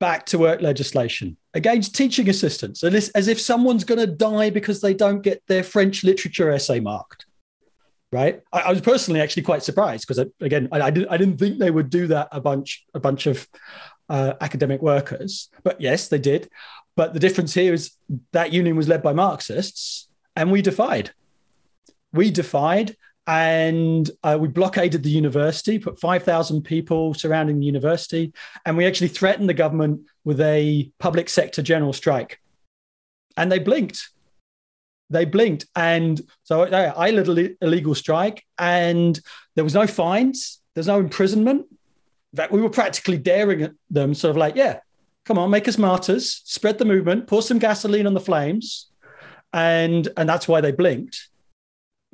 [0.00, 4.92] Back to work legislation against teaching assistants, as if someone's going to die because they
[4.92, 7.26] don't get their French literature essay marked
[8.12, 8.40] right?
[8.52, 11.58] I, I, was personally actually quite surprised because again, I, I, didn't I didn't think
[11.58, 13.46] they would do that a bunch a bunch of
[14.08, 15.48] uh, academic workers.
[15.62, 16.48] But yes, they did.
[16.96, 17.92] But the difference here is
[18.32, 21.10] that union was led by Marxists, and we defied.
[22.12, 22.96] We defied,
[23.26, 28.32] and uh, we blockaded the university, put 5,000 people surrounding the university,
[28.64, 32.40] and we actually threatened the government with a public sector general strike.
[33.36, 34.08] And they blinked.
[35.10, 35.66] They blinked.
[35.74, 39.18] And so I led a illegal strike, and
[39.54, 41.66] there was no fines, there's no imprisonment
[42.32, 44.80] that we were practically daring at them, sort of like, yeah,
[45.24, 48.90] come on, make us martyrs, spread the movement, pour some gasoline on the flames.
[49.52, 51.28] And, and that's why they blinked,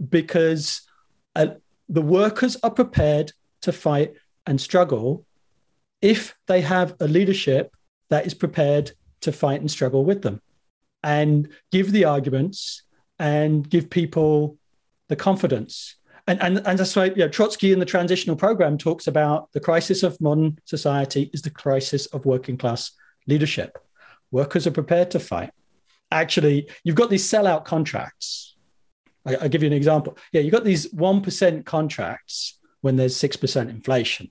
[0.09, 0.83] because
[1.35, 1.49] uh,
[1.89, 3.33] the workers are prepared
[3.63, 4.15] to fight
[4.47, 5.27] and struggle
[6.01, 7.75] if they have a leadership
[8.11, 8.93] that is prepared
[9.23, 10.41] to fight and struggle with them
[11.03, 12.83] and give the arguments
[13.19, 14.57] and give people
[15.09, 15.97] the confidence
[16.27, 19.61] and, and, and that's why you know, Trotsky in the transitional program talks about the
[19.61, 22.93] crisis of modern society is the crisis of working class
[23.27, 23.77] leadership.
[24.31, 25.51] Workers are prepared to fight.
[26.11, 28.57] Actually, you've got these sellout contracts.
[29.27, 30.16] I, will give you an example.
[30.33, 34.31] Yeah, you've got these 1% contracts when there's 6% inflation.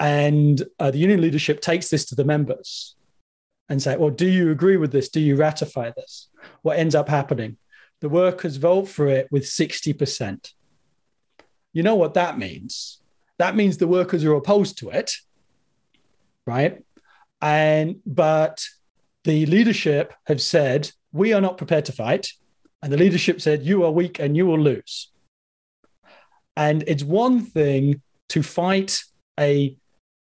[0.00, 2.96] And uh, the union leadership takes this to the members
[3.68, 5.08] and say, well, do you agree with this?
[5.08, 6.28] Do you ratify this?
[6.62, 7.56] What ends up happening?
[8.00, 10.52] The workers vote for it with 60%.
[11.72, 13.00] You know what that means?
[13.38, 15.12] That means the workers are opposed to it,
[16.46, 16.82] right?
[17.40, 18.66] And but
[19.24, 22.28] the leadership have said we are not prepared to fight,
[22.82, 25.10] and the leadership said you are weak and you will lose.
[26.56, 29.00] And it's one thing to fight
[29.38, 29.76] a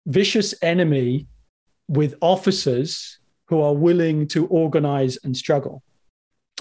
[0.06, 1.26] vicious enemy
[1.88, 3.18] with officers
[3.48, 5.82] who are willing to organize and struggle.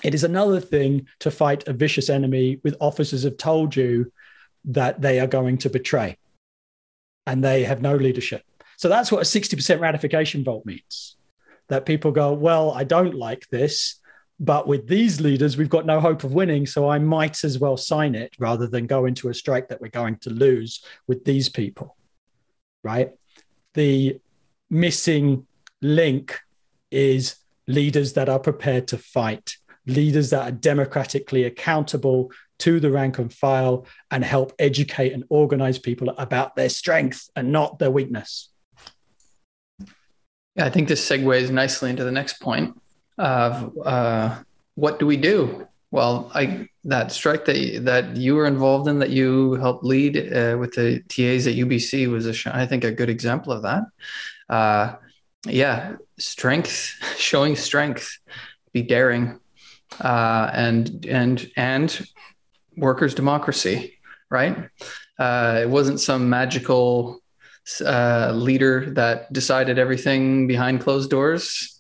[0.04, 4.12] It is another thing to fight a vicious enemy with officers have told you
[4.66, 6.18] that they are going to betray
[7.28, 8.44] and they have no leadership.
[8.78, 11.16] So that's what a 60% ratification vote means.
[11.70, 14.00] That people go, well, I don't like this,
[14.40, 16.68] but with these leaders, we've got no hope of winning.
[16.68, 19.88] So I might as well sign it rather than go into a strike that we're
[19.88, 21.96] going to lose with these people.
[22.84, 23.12] Right.
[23.74, 24.20] The
[24.70, 25.48] missing
[25.82, 26.40] link
[26.92, 27.36] is
[27.68, 29.58] leaders that are prepared to fight,
[29.88, 35.78] leaders that are democratically accountable to the rank and file and help educate and organize
[35.78, 38.50] people about their strength and not their weakness.
[40.56, 42.80] Yeah, I think this segues nicely into the next point
[43.18, 44.38] of uh,
[44.76, 45.68] what do we do?
[45.92, 50.58] Well, I that strike that that you were involved in, that you helped lead uh,
[50.58, 53.84] with the TAs at UBC, was a I think a good example of that.
[54.50, 54.96] Uh,
[55.46, 58.18] yeah, strength, showing strength,
[58.74, 59.40] be daring,
[60.00, 62.08] uh, and and and
[62.78, 63.94] workers' democracy,
[64.30, 64.70] right?
[65.18, 67.22] Uh, it wasn't some magical
[67.84, 71.72] uh, leader that decided everything behind closed doors.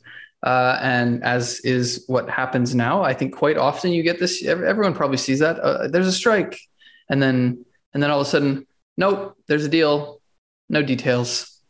[0.43, 4.45] Uh, and as is what happens now, I think quite often you get this.
[4.45, 5.59] Everyone probably sees that.
[5.59, 6.59] Uh, there's a strike,
[7.09, 10.21] and then and then all of a sudden, nope, there's a deal,
[10.69, 11.61] no details.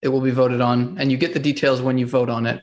[0.00, 2.62] It will be voted on, and you get the details when you vote on it.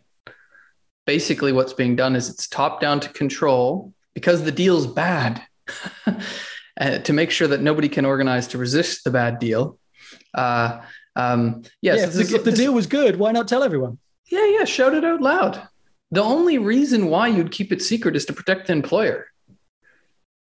[1.09, 5.41] Basically, what's being done is it's top down to control because the deal's bad.
[6.79, 9.77] Uh, to make sure that nobody can organize to resist the bad deal.
[10.33, 10.79] Uh,
[11.13, 13.97] um, yes, yeah, if, the, if the deal was good, why not tell everyone?
[14.31, 15.61] Yeah, yeah, shout it out loud.
[16.11, 19.27] The only reason why you'd keep it secret is to protect the employer.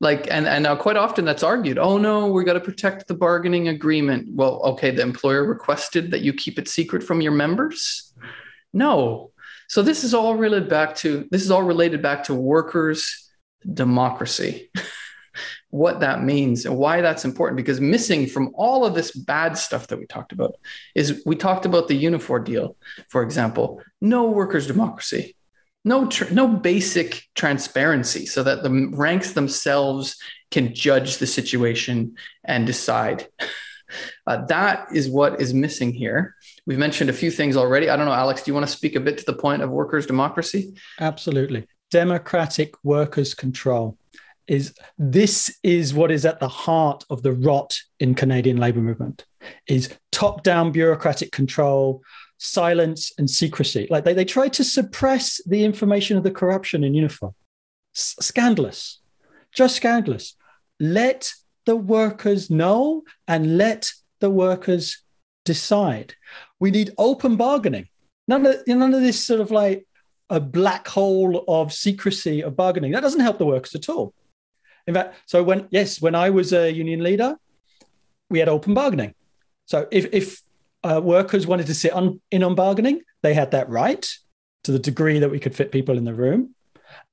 [0.00, 1.78] Like, and and now quite often that's argued.
[1.78, 4.28] Oh no, we got to protect the bargaining agreement.
[4.32, 8.12] Well, okay, the employer requested that you keep it secret from your members.
[8.72, 9.32] No,
[9.70, 13.30] so this is all related back to this is all related back to workers'
[13.72, 14.68] democracy.
[15.70, 19.86] what that means and why that's important because missing from all of this bad stuff
[19.86, 20.56] that we talked about
[20.96, 22.76] is we talked about the Unifor deal
[23.10, 23.80] for example.
[24.00, 25.36] No workers democracy.
[25.84, 30.16] No tr- no basic transparency so that the ranks themselves
[30.50, 33.28] can judge the situation and decide
[34.26, 36.34] uh, that is what is missing here
[36.66, 38.96] we've mentioned a few things already i don't know alex do you want to speak
[38.96, 43.96] a bit to the point of workers democracy absolutely democratic workers control
[44.50, 49.24] is this is what is at the heart of the rot in Canadian labor movement
[49.68, 52.02] is top-down bureaucratic control,
[52.38, 53.86] silence and secrecy.
[53.90, 57.32] Like they, they try to suppress the information of the corruption in Unifor.
[57.94, 59.00] S- scandalous,
[59.52, 60.34] just scandalous.
[60.80, 61.32] Let
[61.66, 65.02] the workers know and let the workers
[65.44, 66.14] decide.
[66.58, 67.88] We need open bargaining.
[68.28, 69.86] None of, none of this sort of like
[70.28, 72.92] a black hole of secrecy of bargaining.
[72.92, 74.14] That doesn't help the workers at all.
[74.86, 77.36] In fact, so when yes, when I was a union leader,
[78.28, 79.14] we had open bargaining.
[79.66, 80.40] So if if
[80.82, 84.08] uh, workers wanted to sit on in on bargaining, they had that right
[84.64, 86.54] to the degree that we could fit people in the room.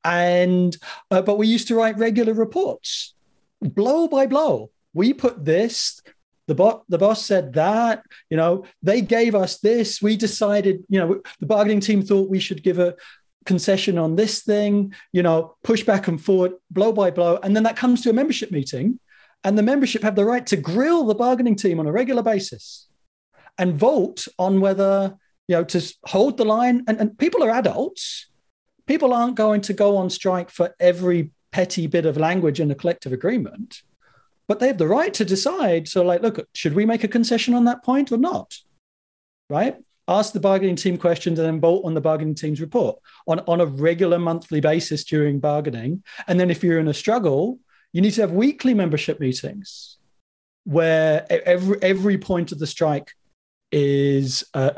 [0.03, 0.75] And
[1.11, 3.13] uh, but we used to write regular reports,
[3.61, 4.71] blow by blow.
[4.93, 6.01] We put this.
[6.47, 10.01] The, bo- the boss said that, you know, they gave us this.
[10.01, 12.95] We decided, you know, the bargaining team thought we should give a,
[13.47, 17.39] concession on this thing, you know, push back and forward, blow by blow.
[17.41, 18.99] And then that comes to a membership meeting,
[19.43, 22.87] and the membership have the right to grill the bargaining team on a regular basis
[23.57, 26.83] and vote on whether, you know, to hold the line.
[26.87, 28.27] And, and people are adults.
[28.85, 32.75] People aren't going to go on strike for every petty bit of language in a
[32.75, 33.81] collective agreement,
[34.47, 35.87] but they have the right to decide.
[35.87, 38.57] So, like, look, should we make a concession on that point or not?
[39.49, 39.77] Right?
[40.07, 43.61] ask the bargaining team questions and then vote on the bargaining team's report on, on
[43.61, 46.03] a regular monthly basis during bargaining.
[46.27, 47.59] And then if you're in a struggle,
[47.93, 49.97] you need to have weekly membership meetings
[50.63, 53.11] where every, every point of the strike
[53.71, 54.71] is uh,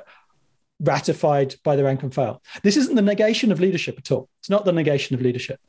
[0.80, 2.42] ratified by the rank and file.
[2.64, 4.30] This isn't the negation of leadership at all.
[4.40, 5.60] It's not the negation of leadership.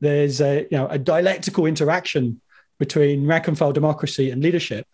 [0.00, 2.40] There's a, you know, a dialectical interaction
[2.78, 4.86] between rank and file democracy and leadership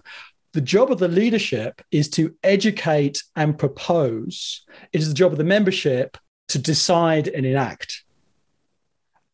[0.55, 4.65] the job of the leadership is to educate and propose.
[4.93, 6.17] It is the job of the membership
[6.49, 8.05] to decide and enact.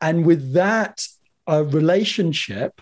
[0.00, 1.06] And with that
[1.46, 2.80] uh, relationship,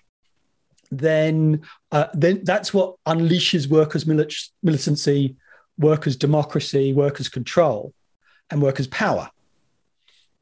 [0.92, 5.34] then, uh, then that's what unleashes workers' milit- militancy,
[5.76, 7.92] workers' democracy, workers' control,
[8.50, 9.30] and workers' power.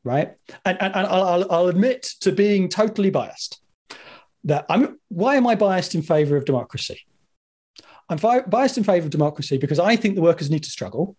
[0.06, 0.34] Right?
[0.64, 3.60] And, and, and I'll, I'll admit to being totally biased.
[4.44, 5.00] That I'm.
[5.08, 7.00] Why am I biased in favor of democracy?
[8.08, 11.16] I'm fi- biased in favor of democracy because I think the workers need to struggle.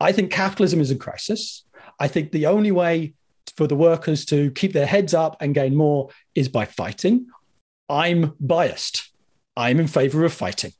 [0.00, 1.64] I think capitalism is in crisis.
[2.00, 3.12] I think the only way
[3.58, 7.26] for the workers to keep their heads up and gain more is by fighting.
[7.90, 9.12] I'm biased.
[9.54, 10.72] I'm in favor of fighting.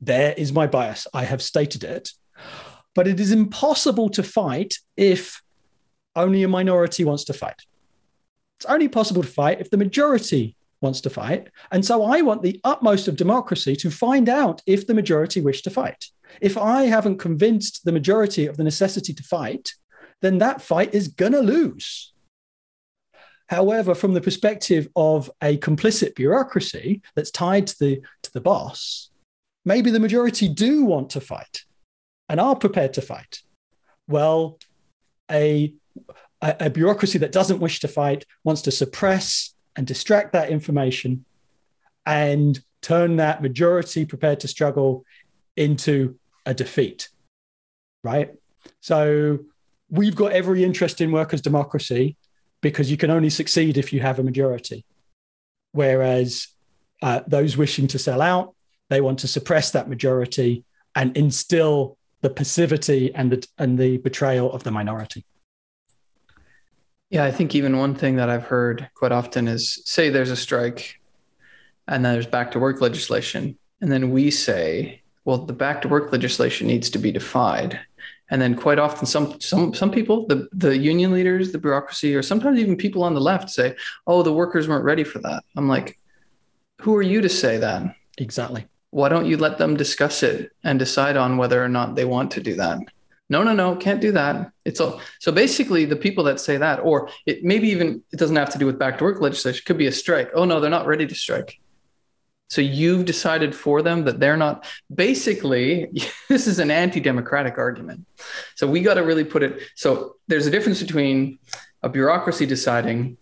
[0.00, 1.06] There is my bias.
[1.12, 2.12] I have stated it.
[2.94, 5.42] But it is impossible to fight if
[6.16, 7.62] only a minority wants to fight.
[8.58, 11.48] It's only possible to fight if the majority wants to fight.
[11.70, 15.62] And so I want the utmost of democracy to find out if the majority wish
[15.62, 16.06] to fight.
[16.40, 19.72] If I haven't convinced the majority of the necessity to fight,
[20.22, 22.12] then that fight is going to lose.
[23.48, 29.10] However, from the perspective of a complicit bureaucracy that's tied to the, to the boss,
[29.64, 31.64] maybe the majority do want to fight
[32.28, 33.42] and are prepared to fight.
[34.08, 34.58] Well,
[35.30, 35.72] a,
[36.40, 41.24] a, a bureaucracy that doesn't wish to fight wants to suppress and distract that information
[42.04, 45.04] and turn that majority prepared to struggle
[45.56, 47.08] into a defeat.
[48.04, 48.32] Right?
[48.80, 49.40] So
[49.90, 52.16] we've got every interest in workers' democracy
[52.60, 54.84] because you can only succeed if you have a majority.
[55.72, 56.48] Whereas
[57.02, 58.54] uh, those wishing to sell out,
[58.88, 64.52] they want to suppress that majority and instill the passivity and the, and the betrayal
[64.52, 65.24] of the minority.
[67.10, 70.36] Yeah, I think even one thing that I've heard quite often is say there's a
[70.36, 71.00] strike
[71.86, 73.56] and then there's back to work legislation.
[73.80, 77.78] And then we say, well, the back to work legislation needs to be defied.
[78.28, 82.22] And then quite often some some some people, the, the union leaders, the bureaucracy, or
[82.22, 83.76] sometimes even people on the left say,
[84.08, 85.44] oh, the workers weren't ready for that.
[85.56, 85.98] I'm like,
[86.80, 87.94] who are you to say that?
[88.18, 88.66] Exactly.
[88.90, 92.32] Why don't you let them discuss it and decide on whether or not they want
[92.32, 92.78] to do that?
[93.28, 94.52] No no no can't do that.
[94.64, 98.36] It's all so basically the people that say that or it maybe even it doesn't
[98.36, 100.30] have to do with back to work legislation it could be a strike.
[100.34, 101.60] Oh no they're not ready to strike.
[102.48, 104.64] So you've decided for them that they're not
[104.94, 105.90] basically
[106.28, 108.06] this is an anti-democratic argument.
[108.54, 111.38] So we got to really put it so there's a difference between
[111.82, 113.18] a bureaucracy deciding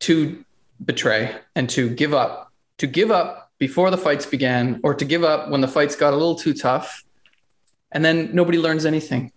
[0.00, 0.44] to
[0.84, 5.24] betray and to give up to give up before the fights began or to give
[5.24, 7.05] up when the fights got a little too tough
[7.96, 9.32] and then nobody learns anything.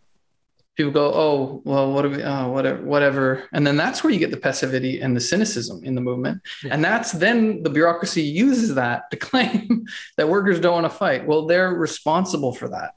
[0.76, 3.44] People go, oh, well, what do we, oh, whatever, whatever.
[3.54, 6.42] And then that's where you get the passivity and the cynicism in the movement.
[6.62, 6.74] Yeah.
[6.74, 9.86] And that's then the bureaucracy uses that to claim
[10.18, 11.26] that workers don't want to fight.
[11.26, 12.96] Well, they're responsible for that.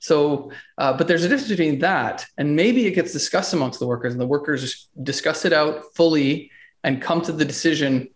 [0.00, 3.86] So, uh, but there's a difference between that and maybe it gets discussed amongst the
[3.86, 6.50] workers and the workers discuss it out fully
[6.82, 8.08] and come to the decision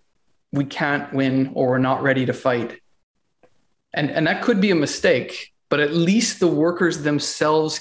[0.51, 2.81] we can't win or we're not ready to fight.
[3.95, 7.81] And, and that could be a mistake but at least the workers themselves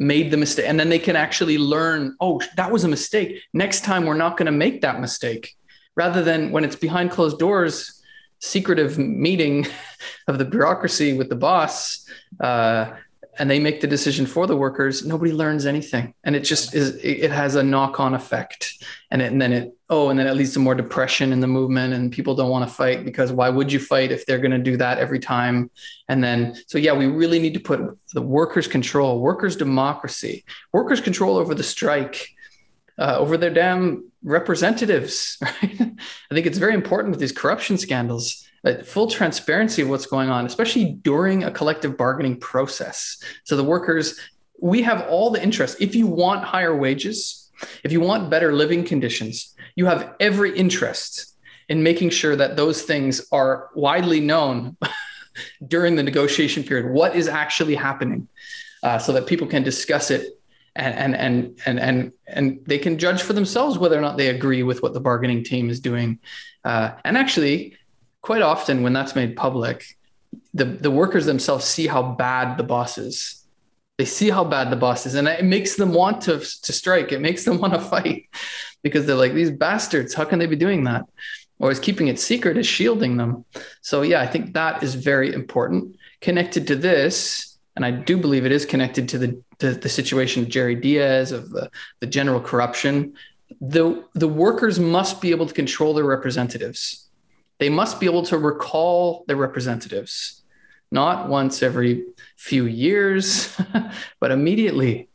[0.00, 0.66] made the mistake.
[0.66, 3.40] And then they can actually learn oh that was a mistake.
[3.54, 5.54] Next time we're not going to make that mistake.
[5.94, 8.02] Rather than when it's behind closed doors
[8.40, 9.68] secretive meeting
[10.26, 12.04] of the bureaucracy with the boss
[12.40, 12.96] uh,
[13.40, 16.12] and they make the decision for the workers nobody learns anything.
[16.24, 18.84] And it just is it has a knock-on effect.
[19.10, 21.46] And, it, and then it oh and then it leads to more depression in the
[21.46, 24.50] movement and people don't want to fight because why would you fight if they're going
[24.50, 25.70] to do that every time?
[26.08, 27.80] And then so yeah we really need to put
[28.12, 32.28] the workers control workers democracy workers control over the strike
[33.00, 35.80] uh, over their damn representatives right
[36.30, 38.46] i think it's very important with these corruption scandals
[38.84, 43.22] full transparency of what's going on, especially during a collective bargaining process.
[43.44, 44.18] So the workers,
[44.60, 45.80] we have all the interest.
[45.80, 47.50] If you want higher wages,
[47.84, 51.36] if you want better living conditions, you have every interest
[51.68, 54.76] in making sure that those things are widely known
[55.66, 56.92] during the negotiation period.
[56.92, 58.28] What is actually happening,
[58.82, 60.39] uh, so that people can discuss it
[60.76, 64.62] and and and and and they can judge for themselves whether or not they agree
[64.62, 66.18] with what the bargaining team is doing.
[66.64, 67.76] Uh, and actually,
[68.22, 69.84] quite often when that's made public,
[70.54, 73.44] the, the workers themselves see how bad the boss is.
[73.98, 77.12] They see how bad the boss is, and it makes them want to, to strike.
[77.12, 78.28] It makes them want to fight
[78.82, 81.04] because they're like, these bastards, how can they be doing that?
[81.58, 83.44] Or is keeping it secret is shielding them.
[83.82, 85.96] So, yeah, I think that is very important.
[86.22, 90.42] Connected to this, and I do believe it is connected to the, to the situation
[90.42, 93.14] of Jerry Dias of the, the general corruption.
[93.60, 97.10] The, the workers must be able to control their representatives
[97.60, 100.42] they must be able to recall their representatives,
[100.90, 102.06] not once every
[102.36, 103.54] few years,
[104.20, 105.08] but immediately.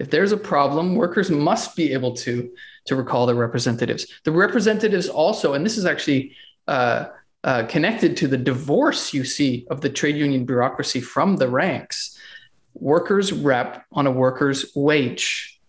[0.00, 2.52] If there's a problem, workers must be able to,
[2.86, 4.06] to recall their representatives.
[4.24, 6.36] The representatives also, and this is actually
[6.66, 7.06] uh,
[7.44, 12.16] uh, connected to the divorce you see of the trade union bureaucracy from the ranks.
[12.74, 15.60] Workers rep on a worker's wage.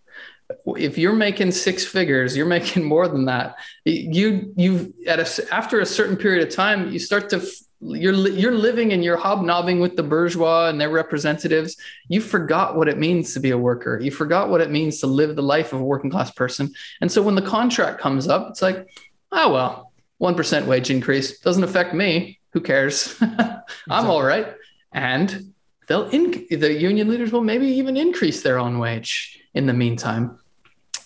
[0.66, 3.56] If you're making six figures you're making more than that.
[3.84, 7.44] You you at a, after a certain period of time you start to
[7.80, 11.76] you're you're living and you're hobnobbing with the bourgeois and their representatives.
[12.08, 13.98] You forgot what it means to be a worker.
[14.00, 16.72] You forgot what it means to live the life of a working class person.
[17.00, 18.88] And so when the contract comes up it's like
[19.32, 19.83] oh well
[20.20, 22.38] 1% wage increase doesn't affect me.
[22.52, 23.16] Who cares?
[23.90, 24.54] I'm all right.
[24.92, 25.52] And
[25.88, 30.38] they'll in, the union leaders will maybe even increase their own wage in the meantime.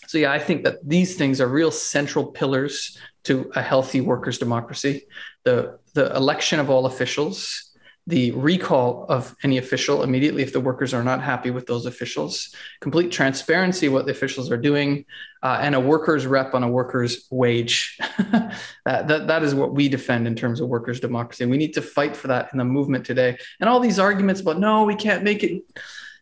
[0.06, 4.38] So yeah i think that these things are real central pillars to a healthy workers'
[4.38, 5.06] democracy.
[5.44, 7.67] The, the election of all officials,
[8.08, 12.54] the recall of any official immediately if the workers are not happy with those officials,
[12.80, 15.04] complete transparency what the officials are doing,
[15.42, 17.98] uh, and a workers' rep on a workers' wage.
[18.18, 21.44] that, that, that is what we defend in terms of workers' democracy.
[21.44, 23.36] We need to fight for that in the movement today.
[23.60, 25.62] And all these arguments about no, we can't make it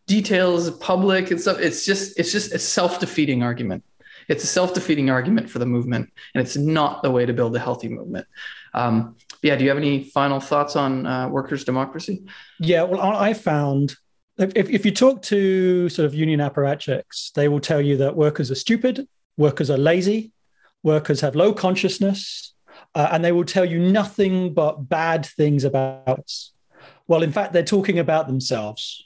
[0.09, 1.61] details public and stuff.
[1.61, 3.85] It's just it's just a self-defeating argument.
[4.29, 7.55] It's a self defeating argument for the movement, and it's not the way to build
[7.55, 8.27] a healthy movement.
[8.75, 12.25] Um, yeah, do you have any final thoughts on uh, workers' democracy?
[12.59, 13.97] Yeah, well, I found
[14.39, 18.51] if, if you talk to sort of union apparatchiks, they will tell you that workers
[18.51, 20.33] are stupid, workers are lazy,
[20.83, 22.55] workers have low consciousness,
[22.95, 26.53] uh, and they will tell you nothing but bad things about us.
[27.09, 29.05] Well, in fact, they're talking about themselves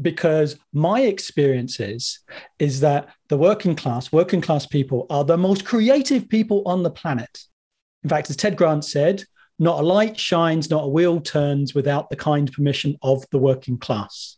[0.00, 2.20] because my experience is,
[2.58, 6.90] is that the working class, working class people are the most creative people on the
[6.90, 7.44] planet.
[8.02, 9.24] In fact, as Ted Grant said,
[9.58, 13.78] not a light shines, not a wheel turns without the kind permission of the working
[13.78, 14.36] class.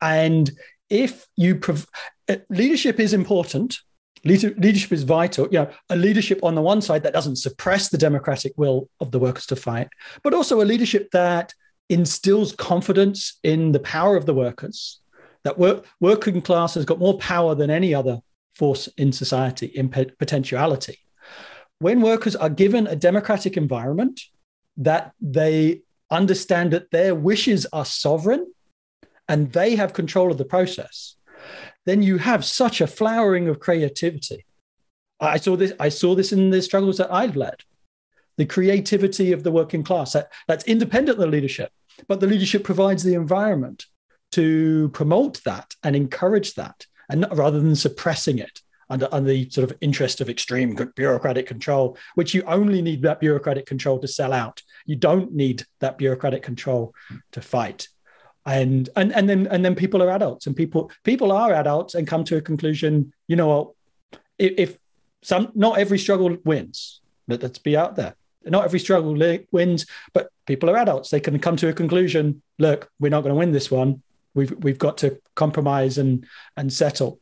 [0.00, 0.50] And
[0.88, 1.88] if you prov-
[2.28, 3.76] uh, leadership is important,
[4.24, 5.46] leadership is vital.
[5.46, 9.10] You know, a leadership on the one side that doesn't suppress the democratic will of
[9.10, 9.88] the workers to fight,
[10.22, 11.52] but also a leadership that
[11.90, 15.00] instills confidence in the power of the workers,
[15.42, 18.18] that work, working class has got more power than any other
[18.54, 20.98] force in society in potentiality.
[21.84, 24.18] When workers are given a democratic environment,
[24.78, 28.50] that they understand that their wishes are sovereign
[29.28, 31.16] and they have control of the process,
[31.84, 34.46] then you have such a flowering of creativity.
[35.20, 37.56] I saw this, I saw this in the struggles that I've led
[38.38, 40.14] the creativity of the working class.
[40.14, 41.70] That, that's independent of the leadership,
[42.08, 43.84] but the leadership provides the environment
[44.32, 49.70] to promote that and encourage that, and rather than suppressing it under, under the sort
[49.70, 54.32] of interest of extreme bureaucratic control, which you only need that bureaucratic control to sell
[54.32, 54.62] out.
[54.86, 56.94] You don't need that bureaucratic control
[57.32, 57.88] to fight.
[58.46, 62.06] And and and then and then people are adults, and people people are adults and
[62.06, 63.14] come to a conclusion.
[63.26, 64.20] You know what?
[64.38, 64.78] If, if
[65.22, 68.14] some not every struggle wins, but let's be out there
[68.50, 69.16] not every struggle
[69.52, 71.10] wins, but people are adults.
[71.10, 72.42] They can come to a conclusion.
[72.58, 74.02] Look, we're not going to win this one.
[74.34, 76.26] We've we've got to compromise and
[76.56, 77.20] and settle.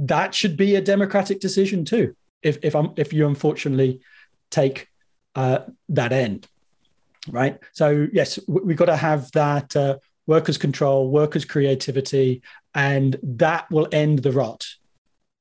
[0.00, 2.16] That should be a democratic decision too.
[2.42, 4.00] If if I'm if you unfortunately
[4.50, 4.88] take
[5.34, 6.48] uh, that end,
[7.28, 7.58] right?
[7.72, 12.42] So yes, we've got to have that uh, workers' control, workers' creativity,
[12.74, 14.66] and that will end the rot.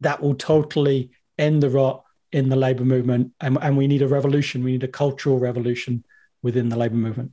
[0.01, 4.07] That will totally end the rot in the labor movement, and, and we need a
[4.07, 4.64] revolution.
[4.64, 6.03] We need a cultural revolution
[6.41, 7.32] within the labor movement.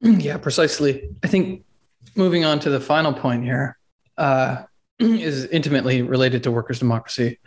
[0.00, 1.08] Yeah, precisely.
[1.24, 1.64] I think
[2.14, 3.78] moving on to the final point here
[4.18, 4.64] uh,
[4.98, 7.38] is intimately related to workers' democracy.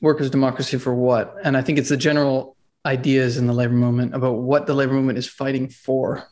[0.00, 1.36] Workers' democracy for what?
[1.42, 2.56] And I think it's the general
[2.86, 6.28] ideas in the labor movement about what the labor movement is fighting for.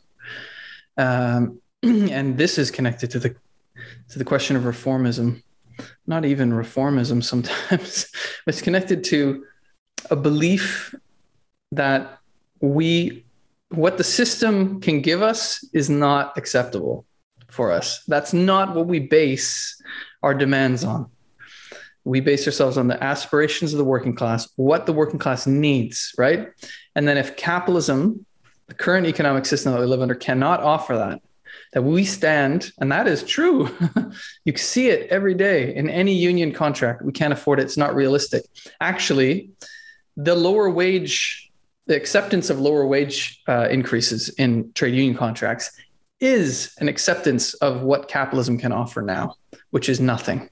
[0.97, 3.35] Um, and this is connected to the
[4.09, 5.41] to the question of reformism
[6.05, 8.11] not even reformism sometimes
[8.47, 9.45] it's connected to
[10.09, 10.93] a belief
[11.71, 12.19] that
[12.59, 13.25] we
[13.69, 17.05] what the system can give us is not acceptable
[17.49, 19.81] for us that's not what we base
[20.23, 21.09] our demands on
[22.03, 26.13] we base ourselves on the aspirations of the working class what the working class needs
[26.17, 26.49] right
[26.95, 28.25] and then if capitalism
[28.67, 31.21] the current economic system that we live under cannot offer that
[31.73, 33.69] that we stand, and that is true.
[34.45, 37.01] you see it every day in any union contract.
[37.01, 37.63] We can't afford it.
[37.63, 38.43] It's not realistic.
[38.79, 39.51] Actually,
[40.17, 41.49] the lower wage,
[41.87, 45.71] the acceptance of lower wage uh, increases in trade union contracts
[46.21, 49.35] is an acceptance of what capitalism can offer now,
[49.71, 50.49] which is nothing.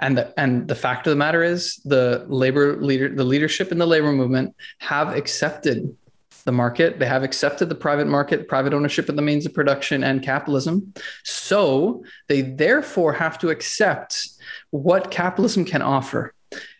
[0.00, 3.78] And the, and the fact of the matter is, the labor leader, the leadership in
[3.78, 5.96] the labor movement have accepted
[6.44, 6.98] the market.
[6.98, 10.92] They have accepted the private market, private ownership of the means of production, and capitalism.
[11.24, 14.28] So they therefore have to accept
[14.70, 16.32] what capitalism can offer,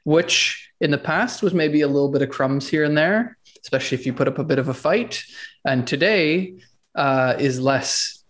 [0.05, 3.99] which in the past was maybe a little bit of crumbs here and there, especially
[3.99, 5.25] if you put up a bit of a fight.
[5.67, 6.55] And today
[6.99, 8.25] uh, is less,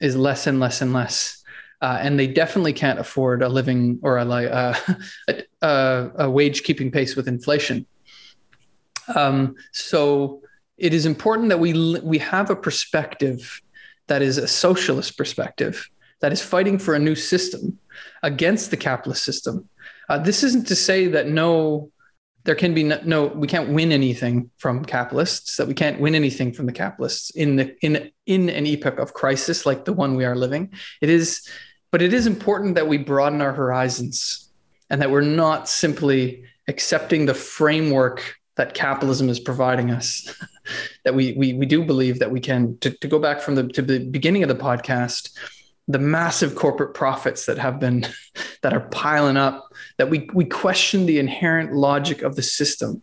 [0.00, 1.42] is less and less and less.
[1.82, 4.74] Uh, and they definitely can't afford a living or a, uh,
[5.62, 7.84] a, a wage keeping pace with inflation.
[9.14, 10.40] Um, so
[10.78, 13.60] it is important that we we have a perspective
[14.06, 15.90] that is a socialist perspective
[16.20, 17.78] that is fighting for a new system
[18.22, 19.68] against the capitalist system.
[20.08, 21.90] Uh, this isn't to say that no,
[22.44, 25.56] there can be no, no, we can't win anything from capitalists.
[25.56, 29.14] That we can't win anything from the capitalists in the in in an epoch of
[29.14, 30.72] crisis like the one we are living.
[31.00, 31.48] It is,
[31.90, 34.50] but it is important that we broaden our horizons
[34.90, 40.28] and that we're not simply accepting the framework that capitalism is providing us.
[41.04, 43.68] that we, we we do believe that we can to, to go back from the
[43.68, 45.30] to the beginning of the podcast,
[45.88, 48.06] the massive corporate profits that have been
[48.62, 53.02] that are piling up, that we we question the inherent logic of the system.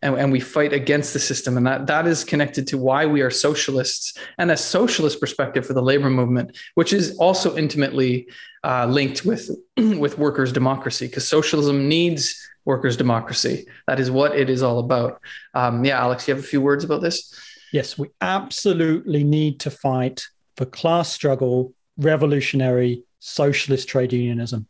[0.00, 1.56] And, and we fight against the system.
[1.56, 5.72] And that, that is connected to why we are socialists and a socialist perspective for
[5.72, 8.28] the labor movement, which is also intimately
[8.62, 13.66] uh, linked with, with workers' democracy, because socialism needs workers' democracy.
[13.88, 15.20] That is what it is all about.
[15.54, 17.34] Um, yeah, Alex, you have a few words about this?
[17.72, 20.26] Yes, we absolutely need to fight
[20.56, 24.66] for class struggle, revolutionary socialist trade unionism.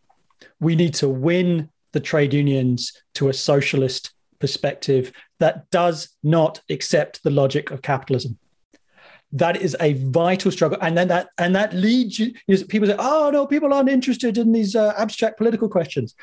[0.61, 7.23] We need to win the trade unions to a socialist perspective that does not accept
[7.23, 8.39] the logic of capitalism.
[9.33, 12.33] That is a vital struggle, and then that and that leads you.
[12.49, 16.15] know, people say, "Oh no, people aren't interested in these uh, abstract political questions."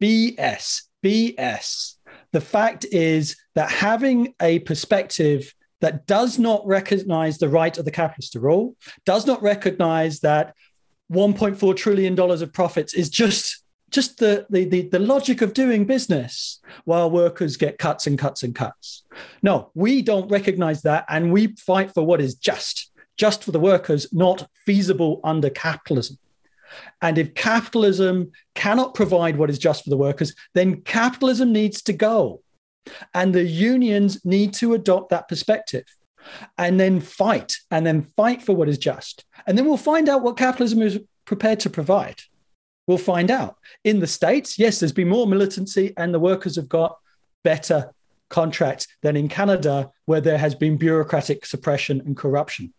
[0.00, 0.82] BS.
[1.04, 1.94] BS.
[2.32, 7.90] The fact is that having a perspective that does not recognize the right of the
[7.90, 10.54] capitalist to rule, does not recognize that
[11.12, 15.86] 1.4 trillion dollars of profits is just just the, the, the, the, logic of doing
[15.86, 19.04] business while workers get cuts and cuts and cuts.
[19.42, 21.06] No, we don't recognize that.
[21.08, 26.18] And we fight for what is just, just for the workers, not feasible under capitalism.
[27.00, 31.94] And if capitalism cannot provide what is just for the workers, then capitalism needs to
[31.94, 32.42] go.
[33.14, 35.84] And the unions need to adopt that perspective
[36.56, 39.24] and then fight and then fight for what is just.
[39.46, 42.20] And then we'll find out what capitalism is prepared to provide.
[42.86, 43.56] We'll find out.
[43.84, 46.98] In the States, yes, there's been more militancy and the workers have got
[47.44, 47.92] better
[48.30, 52.72] contracts than in Canada, where there has been bureaucratic suppression and corruption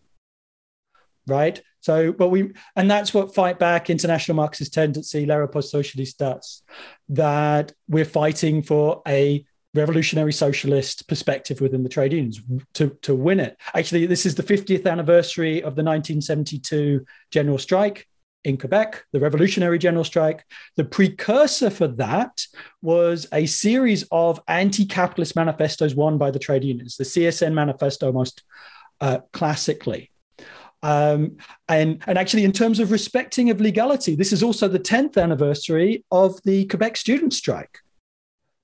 [1.29, 1.61] right?
[1.79, 6.63] So, but we, and that's what Fight Back, International Marxist Tendency, La Riposte Socialiste does,
[7.09, 12.41] that we're fighting for a revolutionary socialist perspective within the trade unions
[12.73, 13.57] to, to win it.
[13.75, 18.07] Actually, this is the 50th anniversary of the 1972 general strike
[18.43, 20.45] in Quebec, the revolutionary general strike.
[20.75, 22.45] The precursor for that
[22.81, 28.11] was a series of anti capitalist manifestos won by the trade unions, the CSN manifesto,
[28.11, 28.43] most
[29.01, 30.11] uh, classically.
[30.81, 35.21] Um, and, and actually, in terms of respecting of legality, this is also the 10th
[35.21, 37.79] anniversary of the Quebec student strike,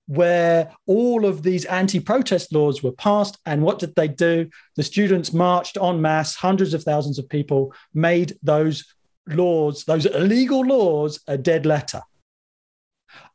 [0.07, 3.37] where all of these anti protest laws were passed.
[3.45, 4.49] And what did they do?
[4.75, 8.85] The students marched en masse, hundreds of thousands of people made those
[9.27, 12.01] laws, those illegal laws, a dead letter.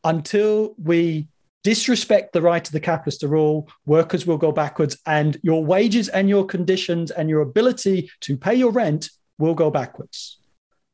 [0.04, 1.28] Until we
[1.62, 6.08] disrespect the right of the capitalist to rule, workers will go backwards, and your wages
[6.08, 10.38] and your conditions and your ability to pay your rent will go backwards.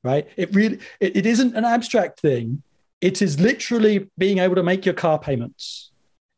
[0.03, 0.29] Right?
[0.37, 2.63] It really it, it isn't an abstract thing.
[3.01, 5.91] It is literally being able to make your car payments.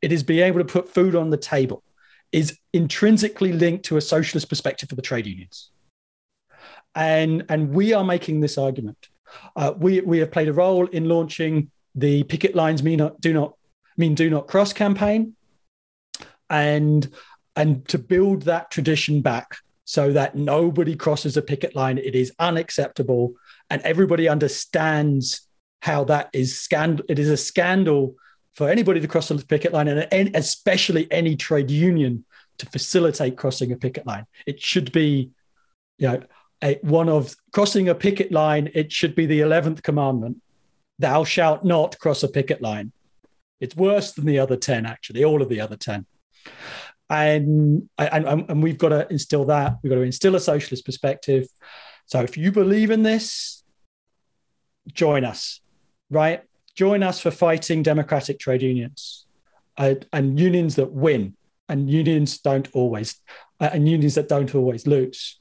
[0.03, 1.83] It is being able to put food on the table.
[2.31, 5.71] Is intrinsically linked to a socialist perspective for the trade unions.
[6.95, 9.09] And, and we are making this argument.
[9.57, 13.33] Uh, we, we have played a role in launching the picket lines me not, do
[13.33, 13.55] not
[13.97, 15.35] mean do not cross campaign
[16.49, 17.13] and
[17.57, 22.33] and to build that tradition back so that nobody crosses a picket line it is
[22.39, 23.35] unacceptable
[23.69, 25.48] and everybody understands
[25.81, 28.15] how that is scandal it is a scandal
[28.55, 32.25] for anybody to cross a picket line and especially any trade union
[32.59, 35.31] to facilitate crossing a picket line it should be
[35.99, 36.23] you know
[36.65, 40.41] a, one of crossing a picket line it should be the 11th commandment
[40.99, 42.93] thou shalt not cross a picket line
[43.61, 46.07] it's worse than the other 10, actually, all of the other 10.
[47.11, 49.79] And, and, and we've got to instill that.
[49.83, 51.47] We've got to instill a socialist perspective.
[52.07, 53.65] So if you believe in this,
[54.93, 55.61] join us,
[56.11, 56.43] right?
[56.75, 59.27] Join us for fighting democratic trade unions
[59.77, 61.37] uh, and unions that win
[61.69, 63.21] and unions don't always,
[63.61, 65.39] uh, and unions that don't always lose.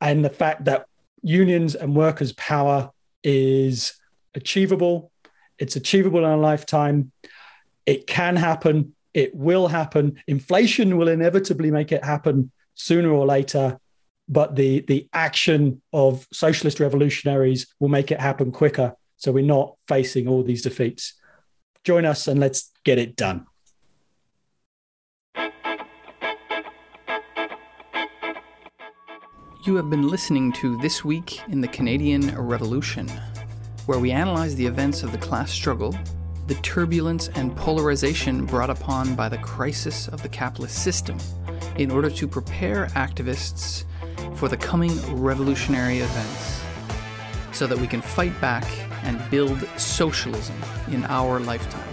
[0.00, 0.86] And the fact that
[1.22, 2.90] unions and workers' power
[3.22, 3.94] is
[4.34, 5.10] achievable,
[5.58, 7.12] it's achievable in a lifetime.
[7.86, 8.94] It can happen.
[9.12, 10.22] It will happen.
[10.26, 13.78] Inflation will inevitably make it happen sooner or later.
[14.28, 18.94] But the, the action of socialist revolutionaries will make it happen quicker.
[19.20, 21.12] So we're not facing all these defeats.
[21.84, 23.46] Join us and let's get it done.
[29.66, 33.10] You have been listening to This Week in the Canadian Revolution,
[33.84, 35.94] where we analyze the events of the class struggle,
[36.46, 41.18] the turbulence and polarization brought upon by the crisis of the capitalist system,
[41.76, 43.84] in order to prepare activists
[44.34, 46.62] for the coming revolutionary events,
[47.52, 48.64] so that we can fight back
[49.02, 50.56] and build socialism
[50.90, 51.88] in our lifetime.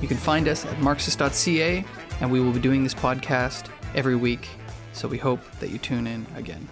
[0.00, 1.84] You can find us at Marxist.ca,
[2.20, 4.48] and we will be doing this podcast every week,
[4.92, 6.68] so we hope that you tune in again.